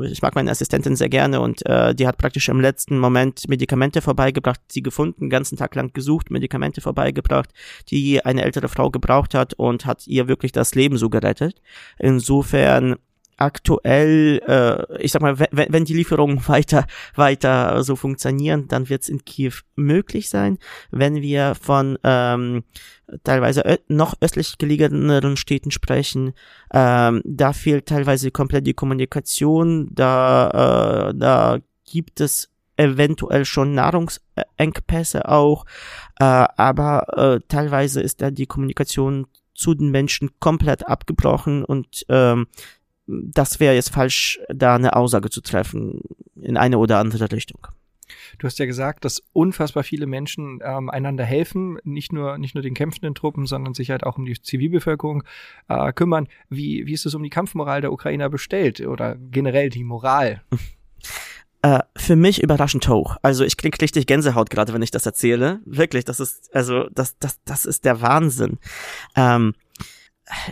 äh, 0.02 0.08
ich 0.08 0.22
mag 0.22 0.36
meine 0.36 0.52
Assistentin 0.52 0.96
sehr 0.96 1.10
gerne 1.10 1.42
und 1.42 1.66
äh, 1.66 1.94
die 1.94 2.08
hat 2.08 2.18
praktisch 2.18 2.50
im 2.50 2.60
letzten 2.60 2.98
Moment 2.98 3.48
Medikamente 3.48 4.02
vorbeigebracht, 4.02 4.62
sie 4.68 4.82
gefunden, 4.82 5.22
den 5.22 5.30
ganzen 5.30 5.58
Tag 5.58 5.76
lang 5.76 5.94
gesucht, 5.94 6.32
Medikamente 6.32 6.82
vorbeigebracht, 6.82 7.52
die 7.90 8.26
eine 8.26 8.44
ältere 8.44 8.70
Frau 8.70 8.90
gebraucht 8.90 9.34
hat 9.34 9.54
und 9.54 9.86
hat 9.86 10.08
ihr 10.08 10.28
wirklich 10.28 10.52
das 10.52 10.76
Leben 10.76 10.98
so 10.98 11.10
gerettet. 11.10 11.62
Insofern 11.98 12.96
aktuell, 13.40 14.42
äh, 14.48 15.02
ich 15.02 15.12
sag 15.12 15.22
mal, 15.22 15.40
wenn, 15.40 15.74
wenn 15.74 15.86
die 15.86 15.94
Lieferungen 15.94 16.42
weiter, 16.48 16.86
weiter 17.16 17.84
so 17.84 17.96
funktionieren, 17.96 18.68
dann 18.68 18.90
wird 18.90 19.04
es 19.04 19.10
in 19.10 19.24
Kiew 19.26 19.54
möglich 19.76 20.30
sein. 20.30 20.58
Wenn 20.92 21.22
wir 21.22 21.56
von 21.56 21.98
ähm, 22.04 22.64
teilweise 23.24 23.80
noch 23.88 24.16
östlich 24.22 24.58
gelegeneren 24.58 25.38
Städten 25.38 25.72
sprechen, 25.72 26.34
ähm, 26.74 27.22
da 27.26 27.54
fehlt 27.54 27.88
teilweise 27.88 28.32
komplett 28.32 28.68
die 28.68 28.74
Kommunikation, 28.74 29.90
da, 29.92 31.10
äh, 31.10 31.14
da 31.16 31.60
gibt 31.86 32.22
es 32.22 32.50
eventuell 32.78 33.46
schon 33.46 33.74
Nahrungsengpässe 33.74 35.28
auch, 35.28 35.66
äh, 36.20 36.24
aber 36.24 37.18
äh, 37.18 37.40
teilweise 37.48 38.02
ist 38.02 38.22
da 38.22 38.32
die 38.32 38.46
Kommunikation 38.46 39.28
zu 39.54 39.74
den 39.74 39.92
Menschen 39.92 40.30
komplett 40.40 40.88
abgebrochen 40.88 41.66
und 41.66 42.06
ähm, 42.08 42.48
das 43.10 43.60
wäre 43.60 43.76
jetzt 43.76 43.92
falsch, 43.92 44.40
da 44.50 44.76
eine 44.76 44.96
Aussage 44.96 45.30
zu 45.30 45.42
treffen 45.42 46.02
in 46.42 46.58
eine 46.58 46.78
oder 46.78 47.00
andere 47.00 47.32
Richtung. 47.32 47.68
Du 48.38 48.48
hast 48.48 48.60
ja 48.60 48.66
gesagt, 48.66 49.06
dass 49.06 49.24
unfassbar 49.34 49.84
viele 49.84 50.08
Menschen 50.08 50.60
ähm, 50.64 50.90
einander 50.90 51.26
helfen, 51.26 51.78
nicht 51.84 52.12
nur, 52.14 52.38
nicht 52.38 52.56
nur 52.56 52.62
den 52.62 52.74
kämpfenden 52.74 53.16
Truppen, 53.16 53.46
sondern 53.46 53.74
sich 53.74 53.92
halt 53.92 54.04
auch 54.04 54.18
um 54.18 54.26
die 54.26 54.40
Zivilbevölkerung 54.42 55.24
äh, 55.68 55.92
kümmern. 55.94 56.28
Wie, 56.50 56.86
wie 56.86 56.94
ist 56.94 57.06
es 57.06 57.14
um 57.14 57.24
die 57.24 57.30
Kampfmoral 57.30 57.82
der 57.82 57.92
Ukrainer 57.92 58.30
bestellt 58.30 58.82
oder 58.82 59.16
generell 59.16 59.70
die 59.70 59.84
Moral? 59.84 60.42
äh, 61.62 61.80
für 61.96 62.16
mich 62.16 62.42
überraschend 62.42 62.88
hoch. 62.88 63.18
Also 63.22 63.44
ich 63.44 63.58
krieg 63.58 63.80
richtig 63.82 64.08
Gänsehaut 64.08 64.50
gerade, 64.50 64.74
wenn 64.74 64.82
ich 64.82 64.92
das 64.92 65.06
erzähle. 65.06 65.60
Wirklich, 65.66 66.06
das 66.06 66.20
ist, 66.20 66.54
also 66.56 66.88
das, 66.92 67.18
das, 67.20 67.40
das 67.44 67.66
ist 67.66 67.86
der 67.86 68.02
Wahnsinn. 68.02 68.58
Ähm, 69.16 69.54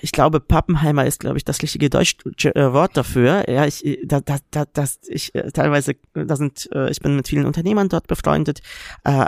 ich 0.02 0.12
glaube, 0.12 0.40
Pappenheimer 0.40 1.06
ist, 1.06 1.20
glaube 1.20 1.38
ich, 1.38 1.46
das 1.46 1.62
richtige 1.62 1.90
deutsche 1.90 2.56
äh, 2.56 2.74
Wort 2.74 2.98
dafür. 2.98 3.50
Ja, 3.50 3.66
ich, 3.66 3.86
äh, 3.86 4.06
da, 4.06 4.22
da, 4.22 4.38
da, 4.52 4.66
das, 4.66 5.00
ich 5.08 5.34
äh, 5.36 5.52
teilweise, 5.52 5.96
da 6.14 6.36
sind, 6.36 6.70
äh, 6.74 6.90
ich 6.90 7.00
bin 7.00 7.16
mit 7.16 7.28
vielen 7.28 7.46
Unternehmern 7.46 7.90
dort 7.90 8.08
befreundet. 8.08 8.62
Äh, 9.04 9.26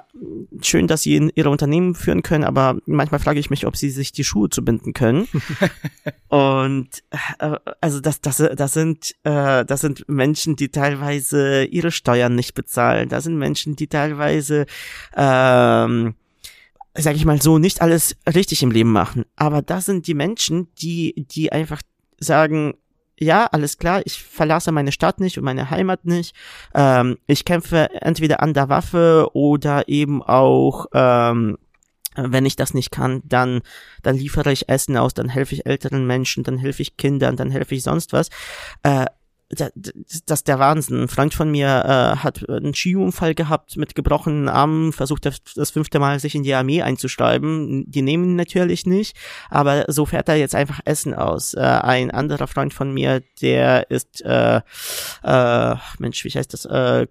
schön, 0.62 0.88
dass 0.88 1.04
sie 1.04 1.16
in 1.16 1.32
ihre 1.36 1.50
Unternehmen 1.50 1.94
führen 1.96 2.24
können, 2.24 2.44
aber 2.44 2.78
manchmal 2.86 3.20
frage 3.20 3.40
ich 3.40 3.50
mich, 3.50 3.68
ob 3.68 3.78
sie 3.78 3.90
sich 3.90 4.12
die 4.12 4.24
Schuhe 4.24 4.50
zubinden 4.50 4.94
können. 4.94 5.28
Und 6.30 6.90
äh, 7.40 7.58
also 7.82 8.00
das, 8.00 8.22
das, 8.22 8.38
das 8.38 8.74
sind, 8.74 9.16
äh, 9.24 9.66
das 9.66 9.82
sind 9.82 10.08
Menschen, 10.08 10.56
die 10.56 10.70
teilweise 10.70 11.64
ihre 11.66 11.92
Steuern 11.92 12.36
nicht 12.36 12.54
bezahlen. 12.54 13.10
Das 13.10 13.24
sind 13.24 13.38
Menschen, 13.38 13.76
die 13.76 13.88
teilweise 13.88 14.66
ähm, 15.16 16.16
sag 17.02 17.16
ich 17.16 17.26
mal 17.26 17.42
so, 17.42 17.58
nicht 17.58 17.82
alles 17.82 18.16
richtig 18.34 18.64
im 18.64 18.72
Leben 18.72 18.92
machen. 18.92 19.26
Aber 19.36 19.62
das 19.62 19.86
sind 19.86 20.08
die 20.08 20.14
Menschen, 20.14 20.68
die, 20.76 21.26
die 21.30 21.52
einfach 21.52 21.82
sagen, 22.20 22.76
ja, 23.20 23.48
alles 23.48 23.78
klar, 23.78 24.02
ich 24.06 24.24
verlasse 24.24 24.72
meine 24.72 24.92
Stadt 24.92 25.20
nicht 25.20 25.38
und 25.38 25.44
meine 25.44 25.70
Heimat 25.70 26.06
nicht. 26.06 26.36
Ähm, 26.74 27.18
ich 27.28 27.44
kämpfe 27.44 27.90
entweder 28.02 28.42
an 28.42 28.54
der 28.54 28.70
Waffe 28.70 29.30
oder 29.34 29.90
eben 29.90 30.24
auch, 30.24 30.86
ähm, 30.94 31.58
wenn 32.16 32.46
ich 32.46 32.56
das 32.56 32.74
nicht 32.74 32.92
kann, 32.92 33.22
dann, 33.26 33.62
dann 34.04 34.16
liefere 34.16 34.52
ich 34.52 34.70
Essen 34.70 34.98
aus, 34.98 35.14
dann 35.14 35.30
helfe 35.30 35.56
ich 35.56 35.66
älteren 35.66 36.08
Menschen, 36.08 36.44
dann 36.44 36.58
helfe 36.58 36.82
ich 36.82 36.98
Kindern, 36.98 37.36
dann 37.36 37.52
helfe 37.52 37.76
ich 37.76 37.84
sonst 37.84 38.14
was. 38.14 38.30
Äh, 38.84 39.06
das 39.50 39.72
ist 40.30 40.48
der 40.48 40.60
Wahnsinn. 40.60 41.02
Ein 41.02 41.08
Freund 41.08 41.34
von 41.34 41.50
mir 41.50 41.68
äh, 41.68 42.18
hat 42.18 42.48
einen 42.48 42.76
Skiunfall 42.76 43.34
gehabt 43.34 43.78
mit 43.78 43.96
gebrochenen 43.96 44.48
Armen, 44.48 44.94
versucht 44.94 45.26
das 45.26 45.72
fünfte 45.72 45.98
Mal 45.98 46.20
sich 46.20 46.36
in 46.36 46.44
die 46.44 46.54
Armee 46.54 46.84
einzuschreiben. 46.84 47.90
Die 47.90 48.04
nehmen 48.04 48.26
ihn 48.26 48.36
natürlich 48.36 48.86
nicht, 48.86 49.18
aber 49.50 49.86
so 49.88 50.06
fährt 50.06 50.30
er 50.30 50.36
jetzt 50.36 50.54
einfach 50.54 50.82
Essen 50.86 51.16
aus. 51.16 51.56
Äh, 51.56 51.62
ein 51.62 52.12
anderer 52.12 52.46
Freund 52.46 52.76
von 52.76 52.94
mir, 52.94 53.24
der 53.42 53.90
ist, 53.90 54.22
äh, 54.24 54.62
äh, 55.24 55.76
Mensch, 55.98 56.24
wie 56.24 56.30
heißt 56.30 56.54
das, 56.54 56.66
äh, 56.66 57.08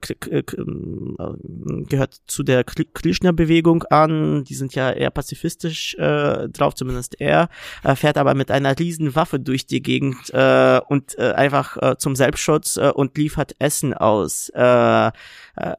gehört 1.88 2.20
zu 2.28 2.44
der 2.44 2.62
Krishna-Bewegung 2.62 3.82
an. 3.84 4.44
Die 4.44 4.54
sind 4.54 4.76
ja 4.76 4.92
eher 4.92 5.10
pazifistisch 5.10 5.96
äh, 5.96 6.48
drauf, 6.48 6.76
zumindest 6.76 7.20
er. 7.20 7.48
Er 7.82 7.96
fährt 7.96 8.16
aber 8.16 8.34
mit 8.34 8.52
einer 8.52 8.78
riesen 8.78 9.16
Waffe 9.16 9.40
durch 9.40 9.66
die 9.66 9.82
Gegend 9.82 10.32
äh, 10.32 10.80
und 10.88 11.18
äh, 11.18 11.32
einfach 11.32 11.76
äh, 11.78 11.96
zum 11.98 12.14
Selbst 12.14 12.27
Selbstschutz 12.28 12.76
äh, 12.76 12.90
und 12.94 13.16
liefert 13.16 13.56
Essen 13.58 13.94
aus. 13.94 14.50
Äh, 14.54 15.06
äh, 15.06 15.10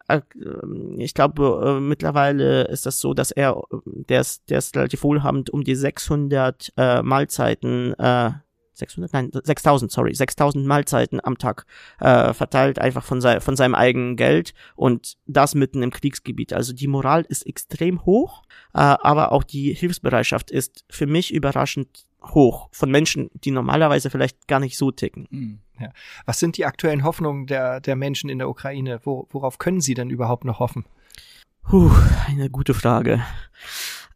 äh 0.07 0.21
ich 0.97 1.13
glaube, 1.13 1.77
äh, 1.77 1.79
mittlerweile 1.79 2.63
ist 2.63 2.85
das 2.85 2.99
so, 2.99 3.13
dass 3.13 3.31
er, 3.31 3.61
der 3.85 4.21
ist, 4.21 4.49
der 4.49 4.57
ist 4.57 4.75
relativ 4.75 5.03
wohlhabend, 5.03 5.51
um 5.51 5.63
die 5.63 5.75
600 5.75 6.73
äh, 6.75 7.01
Mahlzeiten 7.03 7.93
äh, 7.99 8.31
600, 8.73 9.13
nein, 9.13 9.29
6000, 9.33 9.91
sorry, 9.91 10.15
6000 10.15 10.65
Mahlzeiten 10.65 11.19
am 11.21 11.37
Tag 11.37 11.65
äh, 11.99 12.33
verteilt, 12.33 12.79
einfach 12.79 13.03
von, 13.03 13.19
sei, 13.19 13.41
von 13.41 13.57
seinem 13.57 13.75
eigenen 13.75 14.15
Geld 14.15 14.53
und 14.77 15.17
das 15.27 15.53
mitten 15.53 15.83
im 15.83 15.91
Kriegsgebiet. 15.91 16.53
Also 16.53 16.71
die 16.71 16.87
Moral 16.87 17.25
ist 17.27 17.45
extrem 17.45 18.05
hoch, 18.05 18.43
äh, 18.73 18.79
aber 18.79 19.33
auch 19.33 19.43
die 19.43 19.73
Hilfsbereitschaft 19.73 20.49
ist 20.49 20.85
für 20.89 21.07
mich 21.07 21.33
überraschend 21.33 22.05
hoch 22.23 22.69
von 22.71 22.91
Menschen, 22.91 23.29
die 23.33 23.51
normalerweise 23.51 24.09
vielleicht 24.09 24.47
gar 24.47 24.59
nicht 24.59 24.77
so 24.77 24.91
ticken. 24.91 25.27
Hm, 25.29 25.59
ja. 25.79 25.89
Was 26.25 26.39
sind 26.39 26.57
die 26.57 26.65
aktuellen 26.65 27.03
Hoffnungen 27.03 27.47
der, 27.47 27.79
der 27.79 27.95
Menschen 27.95 28.29
in 28.29 28.39
der 28.39 28.49
Ukraine? 28.49 28.99
Wo, 29.03 29.27
worauf 29.31 29.57
können 29.57 29.81
sie 29.81 29.93
denn 29.93 30.09
überhaupt 30.09 30.45
noch 30.45 30.59
hoffen? 30.59 30.85
Puh, 31.63 31.91
eine 32.27 32.49
gute 32.49 32.73
Frage. 32.73 33.21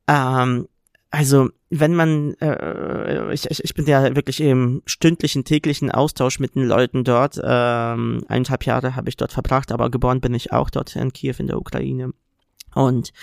Ähm, 0.08 0.68
also, 1.12 1.50
wenn 1.70 1.94
man, 1.94 2.34
äh, 2.42 3.34
ich, 3.34 3.48
ich 3.48 3.74
bin 3.76 3.86
ja 3.86 4.16
wirklich 4.16 4.42
im 4.42 4.82
stündlichen, 4.86 5.44
täglichen 5.44 5.92
Austausch 5.92 6.40
mit 6.40 6.56
den 6.56 6.64
Leuten 6.64 7.04
dort. 7.04 7.40
Ähm, 7.44 8.24
eineinhalb 8.28 8.66
Jahre 8.66 8.96
habe 8.96 9.10
ich 9.10 9.18
dort 9.18 9.32
verbracht, 9.32 9.72
aber 9.72 9.92
geboren 9.92 10.22
bin 10.22 10.34
ich 10.34 10.52
auch 10.52 10.72
dort 10.72 10.96
in 10.96 11.14
Kiew 11.14 11.36
in 11.38 11.48
der 11.48 11.60
Ukraine. 11.60 12.14
Und 12.74 13.14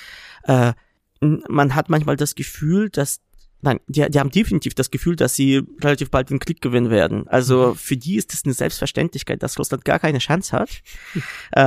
äh, 0.44 0.73
man 1.20 1.75
hat 1.75 1.90
manchmal 1.90 2.16
das 2.16 2.37
Gefühl, 2.37 2.90
dass 2.90 3.20
Nein, 3.62 3.79
die, 3.88 4.09
die 4.09 4.19
haben 4.19 4.31
definitiv 4.31 4.75
das 4.75 4.90
Gefühl, 4.90 5.17
dass 5.17 5.35
sie 5.35 5.62
relativ 5.83 6.11
bald 6.11 6.31
den 6.31 6.38
Krieg 6.38 6.62
gewinnen 6.62 6.90
werden. 6.90 7.29
Also 7.29 7.69
mhm. 7.69 7.75
für 7.75 7.97
die 7.97 8.17
ist 8.17 8.33
es 8.33 8.45
eine 8.45 8.55
Selbstverständlichkeit, 8.55 9.43
dass 9.43 9.59
Russland 9.59 9.85
gar 9.85 9.99
keine 9.99 10.19
Chance 10.19 10.57
hat. 10.57 10.71
äh, 11.52 11.61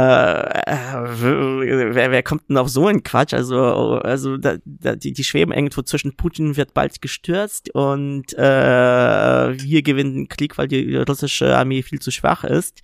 wer, 1.93 2.11
wer 2.11 2.23
kommt 2.23 2.49
denn 2.49 2.57
auf 2.57 2.69
so 2.69 2.87
einen 2.87 3.03
Quatsch? 3.03 3.33
Also, 3.33 3.59
also 3.59 4.37
da, 4.37 4.55
da, 4.65 4.95
die, 4.95 5.13
die 5.13 5.23
schweben 5.23 5.53
irgendwo 5.53 5.83
zwischen 5.83 6.15
Putin 6.15 6.57
wird 6.57 6.73
bald 6.73 7.01
gestürzt 7.01 7.69
und 7.75 8.33
äh, 8.33 8.39
wir 8.39 9.81
gewinnen 9.83 10.15
den 10.15 10.29
Krieg, 10.29 10.57
weil 10.57 10.67
die 10.67 10.95
russische 10.97 11.55
Armee 11.55 11.83
viel 11.83 11.99
zu 11.99 12.09
schwach 12.09 12.43
ist. 12.43 12.81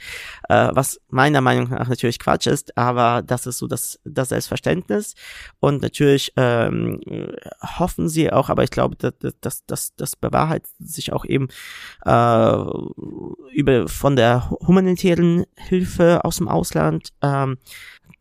Äh, 0.50 0.70
was 0.74 1.02
meiner 1.10 1.42
Meinung 1.42 1.70
nach 1.70 1.88
natürlich 1.88 2.20
Quatsch 2.20 2.48
ist, 2.48 2.78
aber 2.78 3.24
das 3.24 3.48
ist 3.48 3.58
so 3.58 3.68
das, 3.68 4.00
das 4.04 4.30
Selbstverständnis. 4.30 5.16
Und 5.60 5.82
natürlich 5.82 6.32
ähm, 6.36 7.02
hoffen 7.80 8.08
sie 8.08 8.32
auch, 8.32 8.50
aber 8.50 8.64
ich 8.64 8.72
glaube, 8.72 8.99
das, 9.00 9.14
das, 9.42 9.66
das, 9.66 9.96
das 9.96 10.16
bewahrheitet 10.16 10.72
sich 10.80 11.12
auch 11.14 11.26
eben 11.26 11.48
äh, 12.06 12.56
über 13.54 13.88
von 13.88 14.16
der 14.16 14.50
humanitären 14.50 15.46
Hilfe 15.56 16.24
aus 16.24 16.38
dem 16.38 16.48
Ausland. 16.48 17.14
Ähm, 17.22 17.58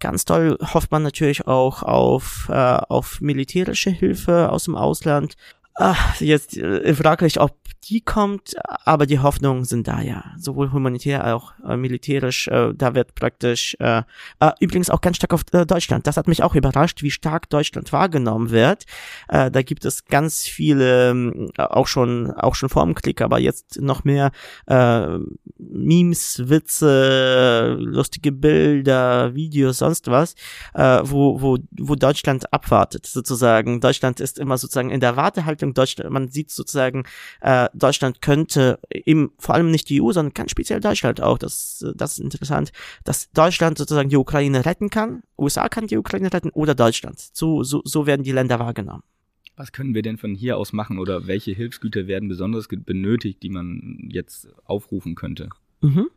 ganz 0.00 0.24
toll 0.24 0.58
hofft 0.74 0.90
man 0.90 1.02
natürlich 1.02 1.46
auch 1.46 1.82
auf, 1.82 2.48
äh, 2.50 2.52
auf 2.52 3.20
militärische 3.20 3.90
Hilfe 3.90 4.50
aus 4.50 4.64
dem 4.64 4.76
Ausland. 4.76 5.36
Ach, 5.80 6.20
jetzt 6.20 6.56
äh, 6.56 6.92
fraglich, 6.92 7.40
ob 7.40 7.56
die 7.88 8.00
kommt, 8.00 8.54
aber 8.84 9.06
die 9.06 9.20
Hoffnungen 9.20 9.64
sind 9.64 9.86
da 9.86 10.00
ja, 10.00 10.24
sowohl 10.36 10.72
humanitär 10.72 11.22
als 11.22 11.34
auch 11.34 11.52
äh, 11.64 11.76
militärisch. 11.76 12.48
Äh, 12.48 12.72
da 12.74 12.96
wird 12.96 13.14
praktisch 13.14 13.76
äh, 13.78 14.02
äh, 14.40 14.50
übrigens 14.60 14.90
auch 14.90 15.00
ganz 15.00 15.18
stark 15.18 15.32
auf 15.32 15.42
äh, 15.52 15.64
Deutschland. 15.64 16.06
Das 16.06 16.16
hat 16.16 16.26
mich 16.26 16.42
auch 16.42 16.56
überrascht, 16.56 17.02
wie 17.02 17.12
stark 17.12 17.48
Deutschland 17.48 17.92
wahrgenommen 17.92 18.50
wird. 18.50 18.84
Äh, 19.28 19.52
da 19.52 19.62
gibt 19.62 19.84
es 19.84 20.04
ganz 20.06 20.42
viele, 20.42 21.12
äh, 21.12 21.62
auch 21.62 21.86
schon 21.86 22.32
auch 22.32 22.56
schon 22.56 22.68
vor 22.68 22.84
dem 22.84 22.96
Klick, 22.96 23.20
aber 23.20 23.38
jetzt 23.38 23.80
noch 23.80 24.02
mehr 24.02 24.32
äh, 24.66 25.18
Memes, 25.58 26.42
Witze, 26.48 27.76
lustige 27.78 28.32
Bilder, 28.32 29.34
Videos, 29.34 29.78
sonst 29.78 30.08
was, 30.08 30.34
äh, 30.74 31.00
wo 31.04 31.40
wo 31.40 31.58
wo 31.78 31.94
Deutschland 31.94 32.52
abwartet 32.52 33.06
sozusagen. 33.06 33.80
Deutschland 33.80 34.18
ist 34.18 34.38
immer 34.38 34.58
sozusagen 34.58 34.90
in 34.90 35.00
der 35.00 35.16
Wartehaltung. 35.16 35.67
Deutschland, 35.74 36.10
man 36.10 36.28
sieht 36.28 36.50
sozusagen 36.50 37.04
äh, 37.40 37.68
Deutschland 37.74 38.22
könnte 38.22 38.78
eben 38.90 39.32
vor 39.38 39.54
allem 39.54 39.70
nicht 39.70 39.88
die 39.88 40.02
EU, 40.02 40.12
sondern 40.12 40.34
ganz 40.34 40.50
speziell 40.50 40.80
Deutschland 40.80 41.20
auch, 41.20 41.38
das, 41.38 41.84
das 41.94 42.12
ist 42.12 42.18
interessant, 42.18 42.72
dass 43.04 43.30
Deutschland 43.32 43.78
sozusagen 43.78 44.08
die 44.08 44.16
Ukraine 44.16 44.64
retten 44.64 44.90
kann, 44.90 45.22
USA 45.38 45.68
kann 45.68 45.86
die 45.86 45.96
Ukraine 45.96 46.32
retten 46.32 46.50
oder 46.50 46.74
Deutschland. 46.74 47.18
So, 47.32 47.62
so, 47.62 47.82
so 47.84 48.06
werden 48.06 48.22
die 48.22 48.32
Länder 48.32 48.58
wahrgenommen. 48.58 49.02
Was 49.56 49.72
können 49.72 49.94
wir 49.94 50.02
denn 50.02 50.18
von 50.18 50.34
hier 50.34 50.56
aus 50.56 50.72
machen 50.72 50.98
oder 50.98 51.26
welche 51.26 51.52
Hilfsgüter 51.52 52.06
werden 52.06 52.28
besonders 52.28 52.68
benötigt, 52.68 53.42
die 53.42 53.50
man 53.50 54.08
jetzt 54.08 54.48
aufrufen 54.64 55.16
könnte? 55.16 55.48
Mhm. 55.80 56.08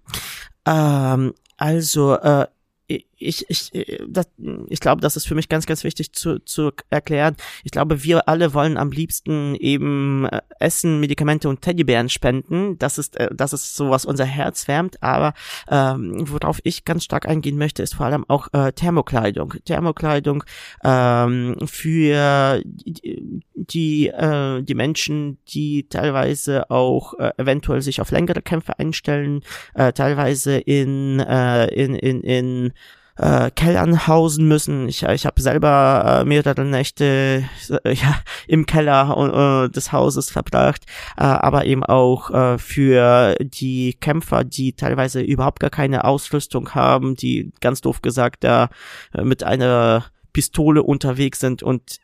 Ähm, 0.66 1.34
also 1.58 2.16
äh, 2.16 2.48
ich, 2.88 3.46
ich, 3.50 3.72
das, 4.08 4.28
ich 4.70 4.80
glaube, 4.80 5.02
das 5.02 5.16
ist 5.16 5.28
für 5.28 5.36
mich 5.36 5.48
ganz, 5.48 5.66
ganz 5.66 5.84
wichtig 5.84 6.14
zu, 6.14 6.40
zu 6.40 6.72
erklären. 6.90 7.36
Ich 7.64 7.72
glaube, 7.72 8.04
wir 8.04 8.28
alle 8.28 8.54
wollen 8.54 8.78
am 8.78 8.92
liebsten 8.92 9.56
eben 9.56 10.26
äh, 10.26 10.42
Essen, 10.60 11.00
Medikamente 11.00 11.48
und 11.48 11.62
Teddybären 11.62 12.10
spenden. 12.10 12.78
Das 12.80 12.98
ist, 12.98 13.18
äh, 13.18 13.30
das 13.34 13.54
ist 13.54 13.76
so, 13.76 13.90
was 13.90 14.06
unser 14.06 14.26
Herz 14.26 14.68
wärmt. 14.68 15.02
Aber 15.02 15.34
ähm, 15.70 16.26
worauf 16.30 16.60
ich 16.64 16.84
ganz 16.84 17.04
stark 17.04 17.28
eingehen 17.28 17.58
möchte, 17.58 17.84
ist 17.84 17.96
vor 17.96 18.08
allem 18.08 18.26
auch 18.28 18.48
äh, 18.54 18.72
Thermokleidung. 18.74 19.54
Thermokleidung 19.66 20.44
ähm, 20.84 21.56
für 21.66 22.62
die, 22.66 23.44
die, 23.54 24.08
äh, 24.08 24.64
die 24.64 24.76
Menschen, 24.76 25.38
die 25.48 25.88
teilweise 25.88 26.70
auch 26.70 27.14
äh, 27.20 27.32
eventuell 27.38 27.82
sich 27.82 28.02
auf 28.02 28.12
längere 28.12 28.42
Kämpfe 28.42 28.80
einstellen, 28.80 29.44
äh, 29.76 29.94
teilweise 29.94 30.58
in, 30.58 31.20
äh, 31.20 31.68
in, 31.68 31.96
in, 31.96 32.22
in 32.22 32.74
äh, 33.22 33.52
Kellern 33.52 34.08
hausen 34.08 34.48
müssen. 34.48 34.90
Ich, 34.90 35.04
ich 35.04 35.26
habe 35.26 35.42
selber 35.42 36.22
äh, 36.22 36.26
mehrere 36.26 36.66
Nächte 36.66 37.46
äh, 37.84 37.94
ja, 37.94 38.20
im 38.48 38.66
Keller 38.66 39.66
äh, 39.66 39.70
des 39.70 39.92
Hauses 39.92 40.32
verbracht, 40.32 40.86
äh, 41.18 41.24
aber 41.24 41.66
eben 41.66 41.84
auch 41.84 42.32
äh, 42.32 42.58
für 42.58 43.36
die 43.40 43.94
Kämpfer, 43.94 44.44
die 44.44 44.74
teilweise 44.74 45.22
überhaupt 45.22 45.60
gar 45.60 45.70
keine 45.70 46.04
Ausrüstung 46.04 46.74
haben, 46.74 47.16
die 47.16 47.52
ganz 47.62 47.82
doof 47.82 48.02
gesagt 48.02 48.44
da 48.44 48.70
äh, 49.14 49.24
mit 49.24 49.44
einer 49.44 50.06
Pistole 50.34 50.82
unterwegs 50.82 51.40
sind 51.40 51.62
und 51.62 52.00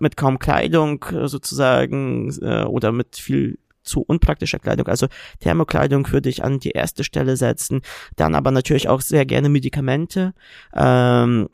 mit 0.00 0.16
kaum 0.16 0.38
Kleidung 0.38 1.04
äh, 1.12 1.28
sozusagen 1.28 2.30
äh, 2.40 2.64
oder 2.64 2.90
mit 2.90 3.16
viel 3.16 3.58
zu 3.84 4.02
unpraktischer 4.02 4.58
Kleidung. 4.58 4.88
Also 4.88 5.06
Thermokleidung 5.40 6.10
würde 6.10 6.28
ich 6.28 6.42
an 6.42 6.58
die 6.58 6.70
erste 6.70 7.04
Stelle 7.04 7.36
setzen. 7.36 7.82
Dann 8.16 8.34
aber 8.34 8.50
natürlich 8.50 8.88
auch 8.88 9.00
sehr 9.00 9.26
gerne 9.26 9.48
Medikamente. 9.48 10.34
Ähm, 10.74 11.48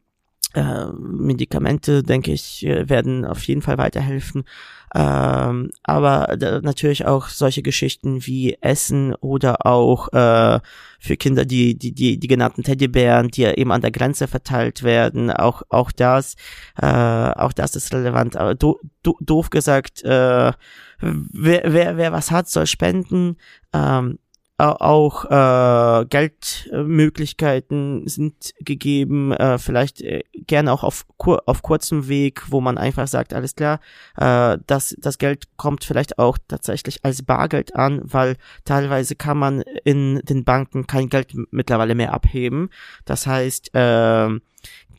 äh, 0.54 0.87
Medikamente, 0.92 2.02
denke 2.02 2.33
ich, 2.33 2.66
äh, 2.66 2.88
werden 2.88 3.25
auf 3.25 3.42
jeden 3.45 3.62
Fall 3.62 3.78
weiterhelfen. 3.78 4.45
Ähm, 4.92 5.71
aber 5.85 6.37
natürlich 6.62 7.07
auch 7.07 7.28
solche 7.28 7.62
Geschichten 7.62 8.26
wie 8.26 8.59
Essen 8.61 9.14
oder 9.14 9.64
auch 9.64 10.09
äh, 10.12 10.59
für 10.99 11.16
Kinder 11.16 11.45
die, 11.45 11.78
die, 11.78 11.92
die, 11.92 12.19
die 12.19 12.26
genannten 12.26 12.64
Teddybären, 12.64 13.28
die 13.28 13.42
ja 13.42 13.52
eben 13.52 13.71
an 13.71 13.83
der 13.83 13.92
Grenze 13.92 14.26
verteilt 14.26 14.83
werden. 14.83 15.30
Auch, 15.30 15.62
auch 15.69 15.92
das, 15.92 16.35
äh, 16.80 16.87
auch 16.87 17.52
das 17.52 17.76
ist 17.76 17.95
relevant. 17.95 18.37
Aber 18.37 18.57
do, 18.57 18.80
do, 19.04 19.16
doof 19.21 19.50
gesagt, 19.50 20.02
äh, 20.02 20.52
wer, 21.00 21.62
wer, 21.73 21.97
wer 21.97 22.12
was 22.12 22.33
hat, 22.33 22.49
soll 22.49 22.66
spenden. 22.66 23.37
Ähm, 23.73 24.19
auch 24.61 25.25
äh, 25.25 26.05
Geldmöglichkeiten 26.07 28.07
sind 28.07 28.55
gegeben, 28.61 29.33
äh, 29.33 29.59
vielleicht 29.59 30.00
äh, 30.02 30.23
gerne 30.35 30.73
auch 30.73 30.85
auf, 30.85 31.07
kur 31.17 31.43
auf 31.47 31.62
kurzem 31.62 32.09
Weg, 32.09 32.50
wo 32.50 32.61
man 32.61 32.79
einfach 32.79 33.09
sagt, 33.09 33.35
alles 33.35 33.55
klar, 33.55 33.81
äh, 34.17 34.59
das, 34.67 34.97
das 34.99 35.19
Geld 35.19 35.49
kommt 35.57 35.85
vielleicht 35.85 36.19
auch 36.19 36.38
tatsächlich 36.49 37.05
als 37.05 37.23
Bargeld 37.23 37.75
an, 37.75 38.00
weil 38.05 38.37
teilweise 38.64 39.17
kann 39.17 39.38
man 39.38 39.62
in 39.85 40.21
den 40.25 40.45
Banken 40.45 40.87
kein 40.87 41.09
Geld 41.09 41.35
mittlerweile 41.50 41.95
mehr 41.95 42.12
abheben. 42.12 42.71
Das 43.05 43.26
heißt, 43.26 43.75
äh, 43.75 44.29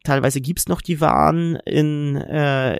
teilweise 0.03 0.41
gibt's 0.41 0.67
noch 0.67 0.81
die 0.81 1.01
Waren 1.01 1.55
in, 1.65 2.15
äh, 2.15 2.77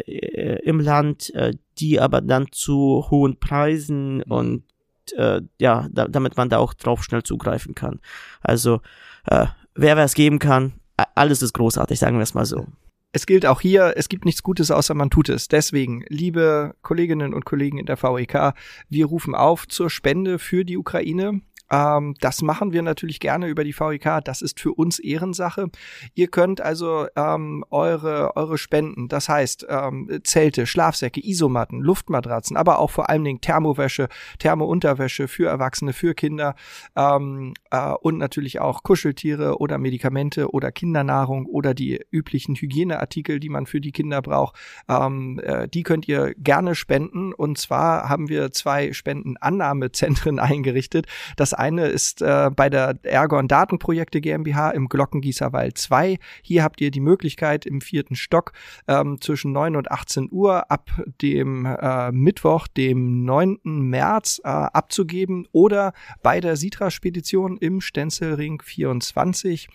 im 0.64 0.80
Land, 0.80 1.34
äh, 1.36 1.54
die 1.78 2.00
aber 2.00 2.22
dann 2.22 2.48
zu 2.52 3.08
hohen 3.10 3.40
Preisen 3.40 4.24
und 4.24 4.64
äh, 5.14 5.42
ja, 5.60 5.88
da, 5.92 6.08
damit 6.08 6.38
man 6.38 6.50
da 6.50 6.58
auch 6.58 6.74
drauf 6.74 7.04
schnell 7.04 7.24
zugreifen 7.24 7.76
kann. 7.76 8.00
Also, 8.42 8.82
äh, 9.28 9.48
wer 9.76 9.98
wer 9.98 10.06
es 10.06 10.14
geben 10.14 10.40
kann, 10.40 10.74
alles 11.16 11.42
ist 11.42 11.54
großartig, 11.54 12.00
sagen 12.00 12.18
wir 12.18 12.24
es 12.24 12.34
mal 12.34 12.46
so. 12.46 12.68
Es 13.14 13.26
gilt 13.26 13.46
auch 13.46 13.60
hier, 13.60 13.94
es 13.98 14.08
gibt 14.08 14.24
nichts 14.24 14.42
Gutes, 14.42 14.72
außer 14.72 14.94
man 14.94 15.10
tut 15.10 15.28
es. 15.28 15.50
Deswegen, 15.50 16.06
liebe 16.08 16.76
Kolleginnen 16.82 17.34
und 17.34 17.44
Kollegen 17.44 17.78
in 17.78 17.86
der 17.86 18.02
VEK, 18.02 18.54
wir 18.88 19.06
rufen 19.06 19.36
auf 19.36 19.68
zur 19.68 19.90
Spende 19.90 20.40
für 20.40 20.64
die 20.64 20.78
Ukraine. 20.78 21.42
Ähm, 21.72 22.16
das 22.20 22.42
machen 22.42 22.74
wir 22.74 22.82
natürlich 22.82 23.20
gerne 23.20 23.48
über 23.48 23.64
die 23.64 23.78
VIK. 23.78 24.24
Das 24.24 24.42
ist 24.42 24.60
für 24.60 24.74
uns 24.74 25.00
Ehrensache. 25.00 25.70
Ihr 26.14 26.28
könnt 26.28 26.62
also 26.62 27.08
ähm, 27.16 27.64
eure, 27.70 28.36
eure 28.36 28.58
Spenden, 28.58 29.08
das 29.08 29.30
heißt 29.30 29.66
ähm, 29.70 30.20
Zelte, 30.24 30.68
Schlafsäcke, 30.68 31.22
Isomatten, 31.24 31.80
Luftmatratzen, 31.80 32.58
aber 32.58 32.80
auch 32.80 32.92
vor 32.92 33.10
allen 33.10 33.24
Dingen 33.24 33.42
Thermowäsche, 33.42 34.10
Thermounterwäsche 34.40 35.28
für 35.28 35.48
Erwachsene, 35.48 35.94
für 35.94 36.14
Kinder 36.14 36.56
ähm, 36.96 37.54
äh, 37.72 37.92
und 38.02 38.18
natürlich 38.18 38.60
auch 38.60 38.84
Kuscheltiere 38.84 39.60
oder 39.60 39.78
Medikamente 39.78 40.52
oder 40.52 40.72
Kindernahrung 40.72 41.46
oder 41.46 41.74
die 41.74 42.02
üblichen 42.12 42.56
Hygieneartikel, 42.56 43.40
die 43.40 43.50
man 43.50 43.66
für 43.66 43.82
die 43.82 43.92
Kinder 43.92 44.22
braucht. 44.22 44.56
Ähm, 44.90 45.40
äh, 45.44 45.68
die 45.68 45.84
könnt 45.84 46.08
ihr 46.08 46.34
gerne 46.38 46.76
spenden. 46.76 47.34
Und 47.34 47.58
zwar 47.58 48.10
haben 48.10 48.30
wir 48.30 48.52
zwei 48.52 48.94
Spendenannahmezentren 48.94 50.40
eingerichtet. 50.40 51.08
Das 51.36 51.54
eine 51.62 51.86
ist 51.86 52.24
äh, 52.24 52.50
bei 52.54 52.70
der 52.70 52.98
Ergon 53.04 53.48
Datenprojekte 53.48 54.20
GmbH 54.20 54.72
im 54.72 54.90
Glockengießerwald 54.90 55.78
2. 55.78 56.18
Hier 56.42 56.64
habt 56.64 56.82
ihr 56.82 56.90
die 56.90 57.00
Möglichkeit 57.00 57.68
im 57.68 57.82
vierten 57.82 58.16
Stock 58.16 58.54
ähm, 58.88 59.22
zwischen 59.22 59.52
9 59.52 59.76
und 59.76 59.92
18 59.92 60.30
Uhr 60.32 60.72
ab 60.72 60.90
dem 61.22 61.66
äh, 61.66 62.12
Mittwoch, 62.12 62.68
dem 62.68 63.24
9. 63.26 63.60
März 63.64 64.42
äh, 64.44 64.48
abzugeben 64.48 65.48
oder 65.52 65.94
bei 66.24 66.40
der 66.40 66.58
Sitra-Spedition 66.58 67.58
im 67.58 67.80
Stenzelring 67.80 68.62
24 68.64 69.70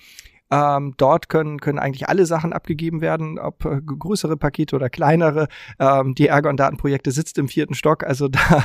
ähm, 0.51 0.95
dort 0.97 1.29
können, 1.29 1.59
können 1.59 1.79
eigentlich 1.79 2.09
alle 2.09 2.27
Sachen 2.27 2.53
abgegeben 2.53 3.01
werden, 3.01 3.39
ob 3.39 3.65
äh, 3.65 3.81
größere 3.81 4.37
Pakete 4.37 4.77
oder 4.77 4.89
kleinere. 4.89 5.49
Ähm, 5.79 6.15
die 6.15 6.29
Ergon-Datenprojekte 6.29 7.11
sitzt 7.11 7.39
im 7.39 7.49
vierten 7.49 7.75
Stock, 7.75 8.05
also 8.05 8.29
da, 8.29 8.65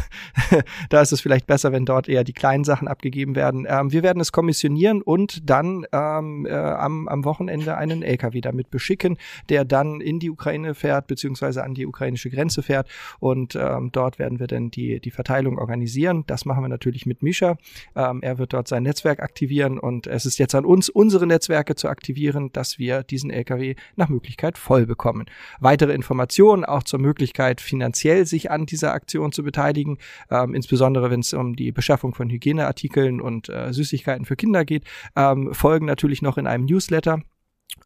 da 0.89 1.01
ist 1.01 1.11
es 1.11 1.21
vielleicht 1.21 1.47
besser, 1.47 1.71
wenn 1.71 1.85
dort 1.85 2.07
eher 2.07 2.23
die 2.23 2.33
kleinen 2.33 2.63
Sachen 2.63 2.87
abgegeben 2.87 3.35
werden. 3.35 3.65
Ähm, 3.67 3.91
wir 3.91 4.03
werden 4.03 4.19
es 4.19 4.31
kommissionieren 4.31 5.01
und 5.01 5.49
dann 5.49 5.85
ähm, 5.91 6.45
äh, 6.45 6.53
am, 6.53 7.07
am 7.07 7.25
Wochenende 7.25 7.77
einen 7.77 8.03
LKW 8.03 8.41
damit 8.41 8.69
beschicken, 8.69 9.17
der 9.49 9.65
dann 9.65 10.01
in 10.01 10.19
die 10.19 10.29
Ukraine 10.29 10.75
fährt, 10.75 11.07
beziehungsweise 11.07 11.63
an 11.63 11.73
die 11.73 11.85
ukrainische 11.85 12.29
Grenze 12.29 12.61
fährt. 12.61 12.89
Und 13.19 13.55
ähm, 13.55 13.91
dort 13.91 14.19
werden 14.19 14.39
wir 14.39 14.47
dann 14.47 14.69
die, 14.69 14.99
die 14.99 15.11
Verteilung 15.11 15.57
organisieren. 15.57 16.23
Das 16.27 16.45
machen 16.45 16.63
wir 16.63 16.69
natürlich 16.69 17.05
mit 17.05 17.23
Misha. 17.23 17.57
Ähm, 17.95 18.21
er 18.21 18.37
wird 18.37 18.53
dort 18.53 18.67
sein 18.67 18.83
Netzwerk 18.83 19.19
aktivieren 19.21 19.79
und 19.79 20.07
es 20.07 20.25
ist 20.25 20.37
jetzt 20.37 20.53
an 20.53 20.65
uns, 20.65 20.89
unsere 20.89 21.25
Netzwerke 21.25 21.70
Lautstärke 21.71 21.75
zu 21.75 21.89
aktivieren, 21.89 22.51
dass 22.53 22.79
wir 22.79 23.03
diesen 23.03 23.29
LKW 23.29 23.75
nach 23.95 24.09
Möglichkeit 24.09 24.57
voll 24.57 24.85
bekommen. 24.85 25.25
Weitere 25.59 25.93
Informationen 25.93 26.65
auch 26.65 26.83
zur 26.83 26.99
Möglichkeit, 26.99 27.61
finanziell 27.61 28.25
sich 28.25 28.51
an 28.51 28.65
dieser 28.65 28.93
Aktion 28.93 29.31
zu 29.31 29.43
beteiligen, 29.43 29.97
ähm, 30.29 30.53
insbesondere 30.53 31.09
wenn 31.09 31.21
es 31.21 31.33
um 31.33 31.55
die 31.55 31.71
Beschaffung 31.71 32.13
von 32.13 32.29
Hygieneartikeln 32.29 33.21
und 33.21 33.49
äh, 33.49 33.73
Süßigkeiten 33.73 34.25
für 34.25 34.35
Kinder 34.35 34.65
geht, 34.65 34.83
ähm, 35.15 35.53
folgen 35.53 35.85
natürlich 35.85 36.21
noch 36.21 36.37
in 36.37 36.47
einem 36.47 36.65
Newsletter. 36.65 37.21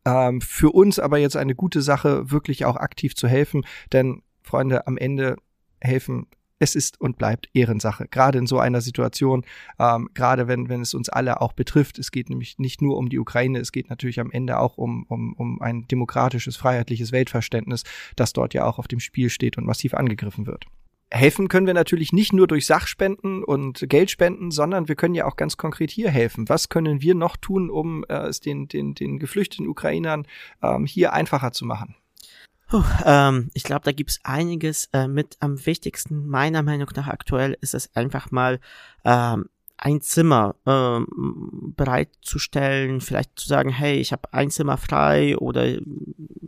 Ähm, 0.05 0.41
für 0.41 0.71
uns 0.73 0.99
aber 0.99 1.17
jetzt 1.17 1.37
eine 1.37 1.55
gute 1.55 1.81
Sache, 1.81 2.31
wirklich 2.31 2.65
auch 2.65 2.75
aktiv 2.75 3.15
zu 3.15 3.27
helfen, 3.27 3.65
denn 3.93 4.21
Freunde, 4.41 4.87
am 4.87 4.97
Ende 4.97 5.37
helfen 5.81 6.27
es 6.65 6.75
ist 6.75 6.99
und 6.99 7.17
bleibt 7.17 7.49
Ehrensache. 7.53 8.07
Gerade 8.09 8.39
in 8.39 8.47
so 8.47 8.59
einer 8.59 8.81
Situation, 8.81 9.45
ähm, 9.79 10.09
gerade 10.13 10.47
wenn, 10.47 10.67
wenn 10.67 10.81
es 10.81 10.93
uns 10.93 11.09
alle 11.09 11.41
auch 11.41 11.53
betrifft. 11.53 11.99
Es 11.99 12.11
geht 12.11 12.29
nämlich 12.29 12.57
nicht 12.57 12.81
nur 12.81 12.97
um 12.97 13.09
die 13.09 13.19
Ukraine, 13.19 13.59
es 13.59 13.71
geht 13.71 13.89
natürlich 13.89 14.19
am 14.19 14.31
Ende 14.31 14.59
auch 14.59 14.77
um, 14.77 15.05
um, 15.07 15.33
um 15.33 15.61
ein 15.61 15.87
demokratisches, 15.87 16.57
freiheitliches 16.57 17.11
Weltverständnis, 17.11 17.83
das 18.15 18.33
dort 18.33 18.53
ja 18.53 18.65
auch 18.65 18.79
auf 18.79 18.87
dem 18.87 18.99
Spiel 18.99 19.29
steht 19.29 19.57
und 19.57 19.65
massiv 19.65 19.93
angegriffen 19.93 20.47
wird. 20.47 20.65
Helfen 21.11 21.47
können 21.47 21.67
wir 21.67 21.75
natürlich 21.75 22.11
nicht 22.13 22.33
nur 22.33 22.47
durch 22.47 22.65
Sachspenden 22.65 23.43
und 23.43 23.85
Geldspenden, 23.87 24.49
sondern 24.49 24.87
wir 24.87 24.95
können 24.95 25.13
ja 25.13 25.25
auch 25.25 25.35
ganz 25.35 25.55
konkret 25.55 25.91
hier 25.91 26.09
helfen. 26.09 26.49
Was 26.49 26.67
können 26.67 27.01
wir 27.01 27.13
noch 27.13 27.37
tun, 27.37 27.69
um 27.69 28.03
äh, 28.09 28.15
es 28.27 28.41
den, 28.41 28.67
den, 28.67 28.95
den 28.95 29.19
geflüchteten 29.19 29.67
Ukrainern 29.67 30.27
ähm, 30.63 30.85
hier 30.85 31.13
einfacher 31.13 31.51
zu 31.51 31.65
machen? 31.65 31.95
Puh, 32.67 32.83
ähm, 33.05 33.49
ich 33.53 33.63
glaube, 33.63 33.83
da 33.83 33.91
gibt's 33.91 34.19
einiges. 34.23 34.89
Äh, 34.91 35.07
mit 35.07 35.37
am 35.39 35.65
wichtigsten 35.65 36.25
meiner 36.27 36.63
Meinung 36.63 36.89
nach 36.95 37.07
aktuell 37.07 37.57
ist 37.61 37.75
es 37.75 37.95
einfach 37.95 38.31
mal 38.31 38.59
ähm, 39.03 39.45
ein 39.77 40.01
Zimmer 40.01 40.55
ähm, 40.65 41.73
bereitzustellen, 41.75 43.01
vielleicht 43.01 43.37
zu 43.37 43.47
sagen, 43.47 43.69
hey, 43.69 43.97
ich 43.97 44.11
habe 44.11 44.33
ein 44.33 44.49
Zimmer 44.49 44.77
frei 44.77 45.37
oder 45.37 45.77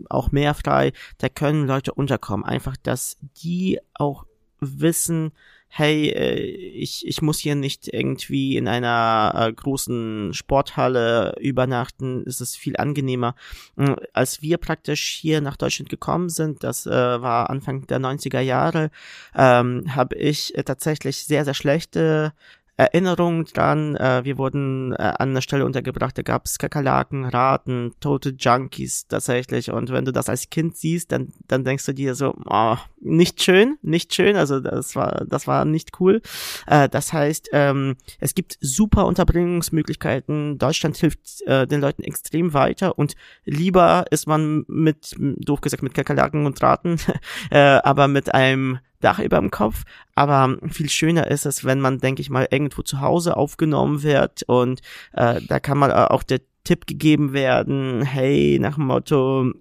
auch 0.10 0.32
mehr 0.32 0.53
frei, 0.53 0.93
da 1.17 1.30
können 1.30 1.67
Leute 1.67 1.93
unterkommen. 1.93 2.45
Einfach, 2.45 2.77
dass 2.77 3.17
die 3.43 3.80
auch 3.93 4.25
wissen, 4.60 5.34
hey, 5.77 6.09
äh, 6.09 6.39
ich, 6.39 7.05
ich 7.05 7.21
muss 7.21 7.37
hier 7.37 7.53
nicht 7.53 7.87
irgendwie 7.93 8.57
in 8.57 8.67
einer 8.67 9.31
äh, 9.35 9.53
großen 9.53 10.33
Sporthalle 10.33 11.35
übernachten, 11.39 12.23
es 12.25 12.41
ist 12.41 12.57
viel 12.57 12.77
angenehmer. 12.77 13.35
Äh, 13.77 13.95
als 14.11 14.41
wir 14.41 14.57
praktisch 14.57 15.19
hier 15.21 15.39
nach 15.39 15.55
Deutschland 15.55 15.89
gekommen 15.89 16.29
sind, 16.29 16.63
das 16.63 16.87
äh, 16.87 16.91
war 16.91 17.51
Anfang 17.51 17.85
der 17.85 17.99
90er 17.99 18.39
Jahre, 18.39 18.89
ähm, 19.35 19.95
habe 19.95 20.15
ich 20.15 20.53
tatsächlich 20.65 21.25
sehr, 21.25 21.45
sehr 21.45 21.53
schlechte 21.53 22.33
Erinnerung 22.77 23.45
dran. 23.45 23.95
Äh, 23.95 24.23
wir 24.23 24.37
wurden 24.37 24.93
äh, 24.93 24.97
an 25.17 25.31
einer 25.31 25.41
Stelle 25.41 25.65
untergebracht, 25.65 26.17
da 26.17 26.21
gab 26.21 26.45
es 26.45 26.59
Kakerlaken, 26.59 27.25
Raten, 27.25 27.93
tote 27.99 28.35
Junkies 28.37 29.07
tatsächlich. 29.07 29.71
Und 29.71 29.91
wenn 29.91 30.05
du 30.05 30.13
das 30.13 30.29
als 30.29 30.49
Kind 30.49 30.77
siehst, 30.77 31.11
dann, 31.11 31.33
dann 31.47 31.63
denkst 31.63 31.85
du 31.87 31.93
dir 31.93 32.13
so, 32.13 32.35
oh, 32.45 32.77
nicht 33.01 33.41
schön, 33.41 33.77
nicht 33.81 34.13
schön. 34.13 34.35
Also 34.35 34.59
das 34.59 34.95
war, 34.95 35.25
das 35.27 35.47
war 35.47 35.65
nicht 35.65 35.99
cool. 35.99 36.21
Äh, 36.67 36.87
das 36.87 37.11
heißt, 37.11 37.49
ähm, 37.51 37.95
es 38.19 38.35
gibt 38.35 38.57
super 38.61 39.07
Unterbringungsmöglichkeiten. 39.07 40.59
Deutschland 40.59 40.97
hilft 40.97 41.41
äh, 41.47 41.65
den 41.65 41.81
Leuten 41.81 42.03
extrem 42.03 42.53
weiter 42.53 42.97
und 42.99 43.15
lieber 43.43 44.05
ist 44.11 44.27
man 44.27 44.65
mit, 44.67 45.15
doof 45.17 45.61
gesagt, 45.61 45.81
mit 45.81 45.95
Kakerlaken 45.95 46.45
und 46.45 46.61
Raten, 46.61 46.97
äh, 47.49 47.57
aber 47.57 48.07
mit 48.07 48.33
einem 48.33 48.79
Dach 48.99 49.19
über 49.19 49.39
dem 49.39 49.51
Kopf. 49.51 49.83
Aber 50.15 50.57
viel 50.69 50.89
schöner 50.89 51.27
ist 51.27 51.45
es, 51.45 51.63
wenn 51.63 51.79
man, 51.79 51.99
denke 51.99 52.21
ich 52.21 52.29
mal, 52.29 52.47
irgendwo 52.49 52.81
zu 52.81 53.01
Hause 53.01 53.38
aufgenommen 53.38 54.03
wird 54.03 54.43
und 54.43 54.81
äh, 55.13 55.41
da 55.47 55.60
kann 55.60 55.77
man 55.77 55.91
auch 55.91 56.23
der 56.23 56.41
Tipp 56.63 56.86
gegeben 56.86 57.31
werden, 57.31 58.01
hey, 58.01 58.57
nach 58.60 58.75
dem 58.75 58.88
Motto, 58.88 59.53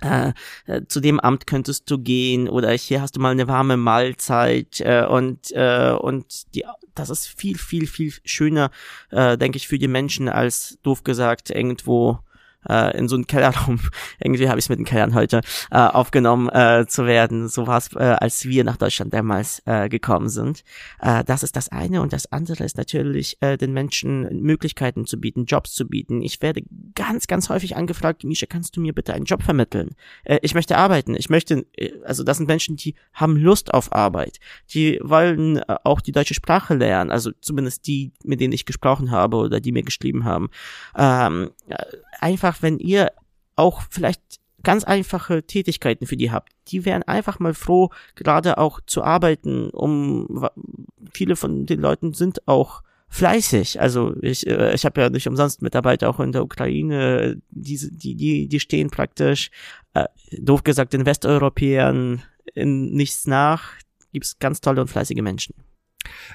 äh, 0.00 0.32
äh, 0.66 0.82
zu 0.86 1.00
dem 1.00 1.18
Amt 1.18 1.46
könntest 1.46 1.90
du 1.90 1.98
gehen 1.98 2.48
oder 2.48 2.70
hier 2.72 3.00
hast 3.00 3.16
du 3.16 3.20
mal 3.20 3.32
eine 3.32 3.48
warme 3.48 3.76
Mahlzeit 3.76 4.80
äh, 4.80 5.04
und 5.04 5.50
äh, 5.52 5.90
und 5.90 6.54
die 6.54 6.64
das 6.94 7.10
ist 7.10 7.26
viel 7.26 7.58
viel 7.58 7.88
viel 7.88 8.12
schöner 8.24 8.70
äh, 9.10 9.36
denke 9.36 9.56
ich 9.56 9.66
für 9.66 9.78
die 9.78 9.88
Menschen 9.88 10.28
als 10.28 10.78
doof 10.82 11.02
gesagt 11.02 11.50
irgendwo 11.50 12.20
äh, 12.68 12.96
in 12.96 13.08
so 13.08 13.16
einen 13.16 13.26
Kellerraum, 13.26 13.80
irgendwie 14.20 14.48
habe 14.48 14.58
ich 14.58 14.64
es 14.64 14.68
mit 14.68 14.78
den 14.78 14.84
Kellern 14.84 15.14
heute, 15.14 15.40
äh, 15.70 15.78
aufgenommen 15.78 16.48
äh, 16.48 16.86
zu 16.88 17.06
werden. 17.06 17.48
So 17.48 17.66
war 17.66 17.78
es, 17.78 17.94
äh, 17.94 17.98
als 17.98 18.44
wir 18.46 18.64
nach 18.64 18.76
Deutschland 18.76 19.12
damals 19.12 19.62
äh, 19.66 19.88
gekommen 19.88 20.28
sind. 20.28 20.64
Äh, 21.00 21.24
das 21.24 21.42
ist 21.42 21.56
das 21.56 21.68
eine 21.70 22.02
und 22.02 22.12
das 22.12 22.30
andere 22.32 22.64
ist 22.64 22.76
natürlich, 22.76 23.36
äh, 23.40 23.56
den 23.56 23.72
Menschen 23.72 24.42
Möglichkeiten 24.42 25.06
zu 25.06 25.18
bieten, 25.20 25.44
Jobs 25.44 25.74
zu 25.74 25.86
bieten. 25.86 26.22
Ich 26.22 26.40
werde 26.42 26.62
ganz, 26.94 27.26
ganz 27.26 27.48
häufig 27.48 27.76
angefragt, 27.76 28.24
Misha, 28.24 28.46
kannst 28.46 28.76
du 28.76 28.80
mir 28.80 28.92
bitte 28.92 29.14
einen 29.14 29.24
Job 29.24 29.42
vermitteln? 29.42 29.94
Äh, 30.24 30.38
ich 30.42 30.54
möchte 30.54 30.76
arbeiten. 30.76 31.14
Ich 31.14 31.30
möchte, 31.30 31.66
äh, 31.76 31.92
also 32.04 32.24
das 32.24 32.38
sind 32.38 32.46
Menschen, 32.46 32.76
die 32.76 32.94
haben 33.12 33.36
Lust 33.36 33.72
auf 33.74 33.92
Arbeit. 33.92 34.38
Die 34.72 34.98
wollen 35.02 35.58
äh, 35.58 35.76
auch 35.84 36.00
die 36.00 36.12
deutsche 36.12 36.34
Sprache 36.34 36.74
lernen, 36.74 37.10
also 37.10 37.30
zumindest 37.40 37.86
die, 37.86 38.12
mit 38.24 38.40
denen 38.40 38.52
ich 38.52 38.66
gesprochen 38.66 39.10
habe 39.10 39.36
oder 39.36 39.60
die 39.60 39.72
mir 39.72 39.82
geschrieben 39.82 40.24
haben. 40.24 40.50
Ähm, 40.96 41.50
einfach, 42.20 42.47
wenn 42.60 42.78
ihr 42.78 43.12
auch 43.56 43.82
vielleicht 43.90 44.22
ganz 44.62 44.84
einfache 44.84 45.42
Tätigkeiten 45.44 46.06
für 46.06 46.16
die 46.16 46.30
habt. 46.30 46.52
Die 46.68 46.84
wären 46.84 47.02
einfach 47.04 47.38
mal 47.38 47.54
froh, 47.54 47.90
gerade 48.16 48.58
auch 48.58 48.80
zu 48.86 49.02
arbeiten, 49.02 49.70
um 49.70 50.46
viele 51.12 51.36
von 51.36 51.66
den 51.66 51.80
Leuten 51.80 52.12
sind 52.12 52.46
auch 52.46 52.82
fleißig. 53.08 53.80
Also 53.80 54.14
ich, 54.20 54.46
äh, 54.46 54.74
ich 54.74 54.84
habe 54.84 55.00
ja 55.00 55.10
nicht 55.10 55.26
umsonst 55.26 55.62
Mitarbeiter 55.62 56.10
auch 56.10 56.20
in 56.20 56.32
der 56.32 56.44
Ukraine, 56.44 57.40
die, 57.50 57.78
die, 57.78 58.14
die, 58.14 58.48
die 58.48 58.60
stehen 58.60 58.90
praktisch, 58.90 59.50
äh, 59.94 60.04
doof 60.38 60.64
gesagt, 60.64 60.92
den 60.92 61.06
Westeuropäern 61.06 62.22
in 62.54 62.92
nichts 62.92 63.26
nach. 63.26 63.72
Gibt's 64.12 64.38
ganz 64.38 64.60
tolle 64.60 64.80
und 64.80 64.88
fleißige 64.88 65.22
Menschen. 65.22 65.54